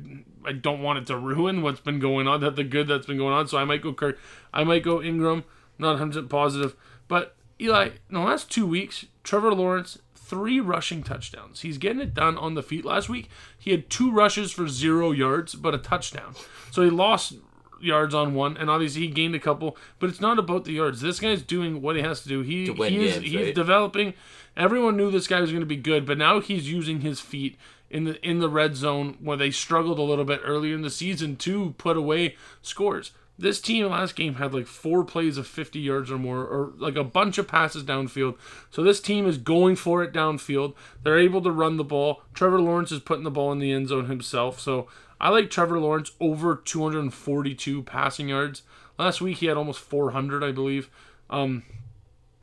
[0.46, 3.18] I don't want it to ruin what's been going on that the good that's been
[3.18, 3.48] going on.
[3.48, 4.20] So I might go Kirk.
[4.54, 5.44] I might go Engram.
[5.80, 6.76] Not 100 positive,
[7.08, 11.61] but Eli in the last two weeks, Trevor Lawrence three rushing touchdowns.
[11.61, 12.86] He's getting it done on the feet.
[12.86, 16.34] Last week he had two rushes for zero yards, but a touchdown.
[16.71, 17.34] So he lost
[17.82, 19.78] yards on one, and obviously he gained a couple.
[19.99, 21.01] But it's not about the yards.
[21.01, 22.41] This guy's doing what he has to do.
[22.41, 23.55] He To he is games, he's right?
[23.55, 24.13] developing.
[24.55, 27.57] Everyone knew this guy was going to be good, but now he's using his feet
[27.89, 30.89] in the in the red zone where they struggled a little bit earlier in the
[30.89, 33.11] season to put away scores.
[33.38, 36.95] This team last game had like four plays of 50 yards or more, or like
[36.95, 38.38] a bunch of passes downfield.
[38.69, 40.75] So this team is going for it downfield.
[41.03, 42.21] They're able to run the ball.
[42.34, 44.59] Trevor Lawrence is putting the ball in the end zone himself.
[44.59, 44.88] So
[45.19, 48.61] I like Trevor Lawrence over 242 passing yards.
[48.99, 50.89] Last week he had almost 400, I believe.
[51.29, 51.63] Um,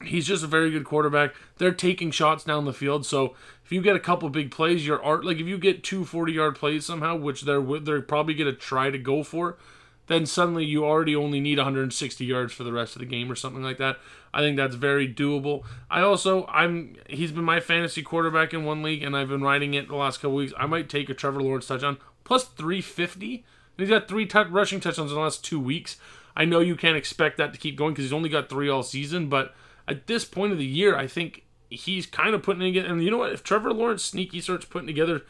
[0.04, 1.34] he's just a very good quarterback.
[1.58, 3.34] They're taking shots down the field, so
[3.64, 6.32] if you get a couple big plays, your art like if you get two 40
[6.32, 9.58] yard plays somehow, which they're they're probably gonna try to go for,
[10.10, 13.36] then suddenly you already only need 160 yards for the rest of the game or
[13.36, 13.96] something like that.
[14.34, 15.62] I think that's very doable.
[15.88, 19.74] I also I'm he's been my fantasy quarterback in one league, and I've been riding
[19.74, 20.52] it the last couple weeks.
[20.58, 23.34] I might take a Trevor Lawrence touchdown plus 350.
[23.34, 23.44] And
[23.78, 25.96] he's got three tou rushing touchdowns in the last two weeks.
[26.36, 28.82] I know you can't expect that to keep going because he's only got three all
[28.82, 29.54] season, but
[29.86, 32.84] at this point of the year, I think he's kind of putting it.
[32.84, 33.32] And you know what?
[33.32, 35.22] If Trevor Lawrence sneaky starts putting together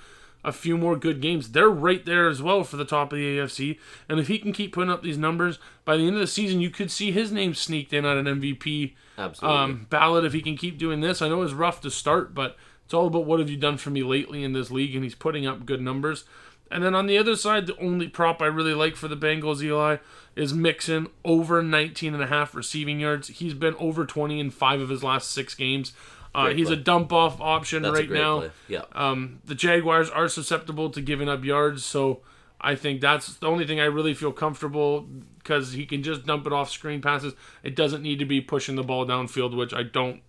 [0.45, 3.39] a few more good games, they're right there as well for the top of the
[3.39, 3.79] AFC.
[4.09, 6.61] And if he can keep putting up these numbers, by the end of the season,
[6.61, 8.95] you could see his name sneaked in on an MVP
[9.43, 11.21] um, ballot if he can keep doing this.
[11.21, 13.91] I know it's rough to start, but it's all about what have you done for
[13.91, 16.25] me lately in this league, and he's putting up good numbers.
[16.71, 19.61] And then on the other side, the only prop I really like for the Bengals,
[19.63, 19.97] Eli,
[20.37, 23.29] is Mixon over 19 and a half receiving yards.
[23.29, 25.93] He's been over 20 in five of his last six games.
[26.35, 26.77] Uh, he's play.
[26.77, 28.39] a dump off option That's right now.
[28.41, 28.51] play.
[28.69, 28.83] Yeah.
[28.93, 32.21] Um, the Jaguars are susceptible to giving up yards, so
[32.61, 35.03] I think that's the only thing I really feel comfortable
[35.39, 37.35] because he can just dump it off screen passes.
[37.63, 40.23] It doesn't need to be pushing the ball downfield, which I don't.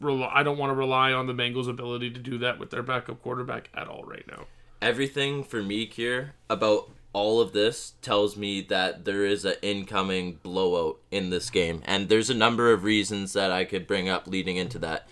[0.00, 2.82] Rely, I don't want to rely on the Bengals' ability to do that with their
[2.82, 4.46] backup quarterback at all right now.
[4.80, 10.38] Everything for me, here about all of this tells me that there is an incoming
[10.42, 11.82] blowout in this game.
[11.84, 15.08] And there's a number of reasons that I could bring up leading into that.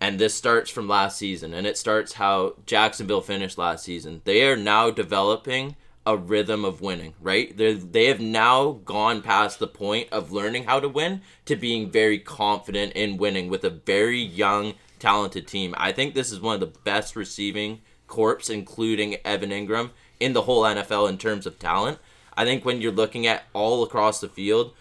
[0.00, 4.22] And this starts from last season, and it starts how Jacksonville finished last season.
[4.24, 5.76] They are now developing
[6.06, 7.54] a rhythm of winning, right?
[7.54, 11.90] They they have now gone past the point of learning how to win to being
[11.90, 15.74] very confident in winning with a very young, talented team.
[15.76, 20.42] I think this is one of the best receiving corps, including Evan Engram, in the
[20.42, 21.98] whole NFL in terms of talent.
[22.34, 24.74] I think when you're looking at all across the field,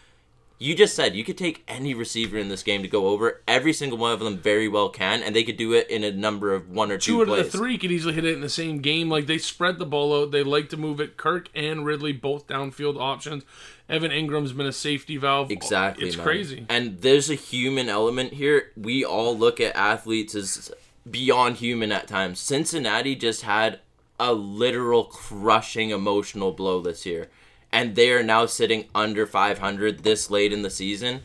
[0.61, 3.41] you just said you could take any receiver in this game to go over.
[3.47, 6.11] Every single one of them very well can, and they could do it in a
[6.11, 7.45] number of one or two, Two out plays.
[7.45, 9.09] of the three could easily hit it in the same game.
[9.09, 10.31] Like they spread the ball out.
[10.31, 11.15] They like to move it.
[11.15, 13.43] Kirk and Ridley both downfield options.
[13.87, 15.49] Evan Engram's been a safety valve.
[15.49, 16.07] Exactly.
[16.07, 16.25] It's man.
[16.25, 16.65] crazy.
[16.69, 18.71] And there's a human element here.
[18.75, 20.71] We all look at athletes as
[21.09, 22.39] beyond human at times.
[22.39, 23.79] Cincinnati just had
[24.19, 27.29] a literal crushing emotional blow this year.
[27.71, 31.21] And they are now sitting under 500 this late in the season.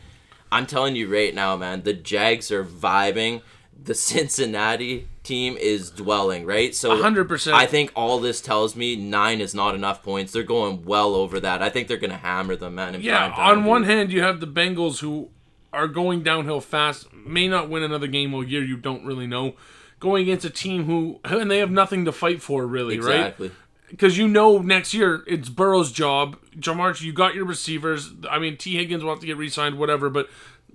[0.53, 3.43] I'm telling you right now, man, the Jags are vibing.
[3.83, 6.75] The Cincinnati team is dwelling, right?
[6.75, 7.53] So 100%.
[7.53, 10.33] I think all this tells me nine is not enough points.
[10.33, 11.63] They're going well over that.
[11.63, 12.95] I think they're going to hammer them, man.
[12.95, 15.31] in Yeah, on one hand, you have the Bengals who
[15.73, 19.55] are going downhill fast, may not win another game all year, you don't really know.
[19.99, 23.17] Going against a team who, and they have nothing to fight for, really, right?
[23.17, 23.51] Exactly.
[23.95, 26.37] Because you know next year it's Burrow's job.
[26.59, 28.11] Ja'Marr, you got your receivers.
[28.29, 30.29] I mean, Tee Higgins will have to get re signed, whatever, but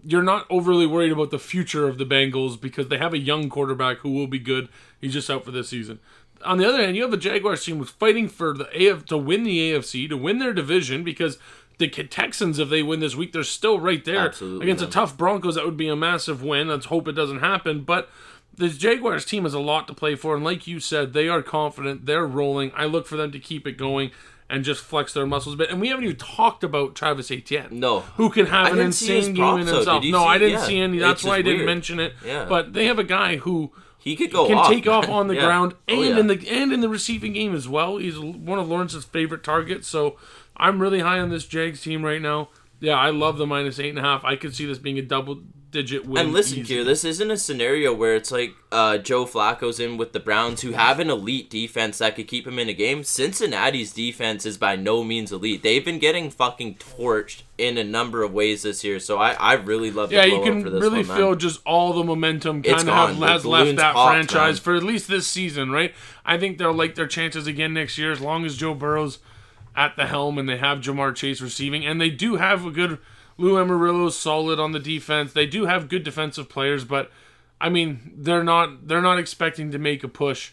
[0.05, 3.49] you're not overly worried about the future of the Bengals because they have a young
[3.49, 4.69] quarterback who will be good.
[5.01, 5.99] He's just out for this season.
[6.45, 9.17] On the other hand, you have a Jaguars team who's fighting for the AF to
[9.17, 11.37] win the AFC, to win their division because
[11.77, 14.89] the Texans, if they win this week, they're still right there Absolutely, against man.
[14.89, 15.55] a tough Broncos.
[15.55, 16.69] That would be a massive win.
[16.69, 18.09] Let's hope it doesn't happen, but.
[18.59, 21.41] This Jaguars team has a lot to play for, and like you said, they are
[21.41, 22.05] confident.
[22.05, 22.71] They're rolling.
[22.75, 24.11] I look for them to keep it going
[24.49, 25.69] and just flex their muscles a bit.
[25.69, 27.79] And we haven't even talked about Travis Etienne.
[27.79, 28.01] No.
[28.17, 30.03] Who can have I an didn't see his insane game in himself.
[30.05, 30.65] No, see- I didn't yeah.
[30.65, 30.97] see any.
[30.99, 31.65] That's why I didn't weird.
[31.67, 32.13] mention it.
[32.25, 32.45] Yeah.
[32.49, 35.35] But they have a guy who He could go can off, take off on the
[35.35, 35.45] Yeah.
[35.45, 36.19] ground Oh, and yeah.
[36.19, 37.97] in the and in the receiving game as well.
[37.97, 39.87] He's one of Lawrence's favorite targets.
[39.87, 40.17] So
[40.57, 42.49] I'm really high on this Jags team right now.
[42.81, 44.25] Yeah, I love the minus eight and a half.
[44.25, 45.41] I could see this being a double
[45.71, 46.25] digit win.
[46.25, 46.75] And listen, easy.
[46.75, 50.61] here, this isn't a scenario where it's like uh, Joe Flacco's in with the Browns,
[50.61, 53.03] who have an elite defense that could keep him in a game.
[53.03, 55.63] Cincinnati's defense is by no means elite.
[55.63, 59.53] They've been getting fucking torched in a number of ways this year, so I, I
[59.53, 62.61] really love the Yeah, you can for this really one, feel just all the momentum
[62.63, 63.19] It's kind of have, gone.
[63.19, 64.63] The has left that popped, franchise man.
[64.63, 65.93] for at least this season, right?
[66.25, 69.19] I think they'll like their chances again next year as long as Joe Burrow's
[69.75, 72.99] at the helm and they have Ja'Marr Chase receiving, and they do have a good
[73.39, 75.31] Lou Anarumo's solid on the defense.
[75.31, 77.09] They do have good defensive players, but
[77.59, 80.51] I mean they're not they're not expecting to make a push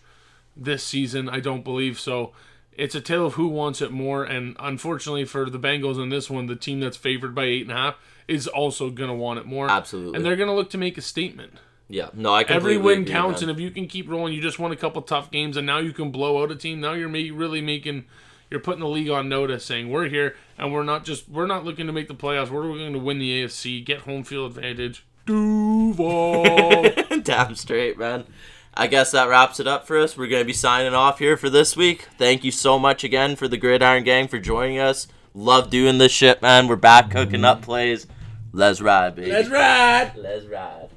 [0.56, 1.28] this season.
[1.28, 2.32] I don't believe so.
[2.72, 6.30] It's a tale of who wants it more, and unfortunately for the Bengals in this
[6.30, 7.96] one, the team that's favored by eight and a half
[8.28, 9.70] is also going to want it more.
[9.70, 10.16] Absolutely.
[10.16, 11.54] And they're going to look to make a statement.
[11.88, 12.56] Yeah, no, I can.
[12.56, 15.30] Every win counts, and if you can keep rolling, you just won a couple tough
[15.30, 16.80] games, and now you can blow out a team.
[16.80, 18.04] Now you're really making,
[18.50, 21.64] you're putting the league on notice, saying we're here, and we're not just, we're not
[21.64, 22.50] looking to make the playoffs.
[22.50, 25.04] We're looking to win the AFC, get home field advantage.
[25.26, 26.90] Duval.
[27.22, 28.24] Damn straight, man.
[28.74, 30.16] I guess that wraps it up for us.
[30.16, 32.08] We're going to be signing off here for this week.
[32.18, 35.08] Thank you so much again for the Gridiron Gang for joining us.
[35.34, 36.68] Love doing this shit, man.
[36.68, 38.06] We're back cooking up plays.
[38.52, 39.32] Let's ride, baby.
[39.32, 40.12] Let's ride.
[40.16, 40.88] Let's ride.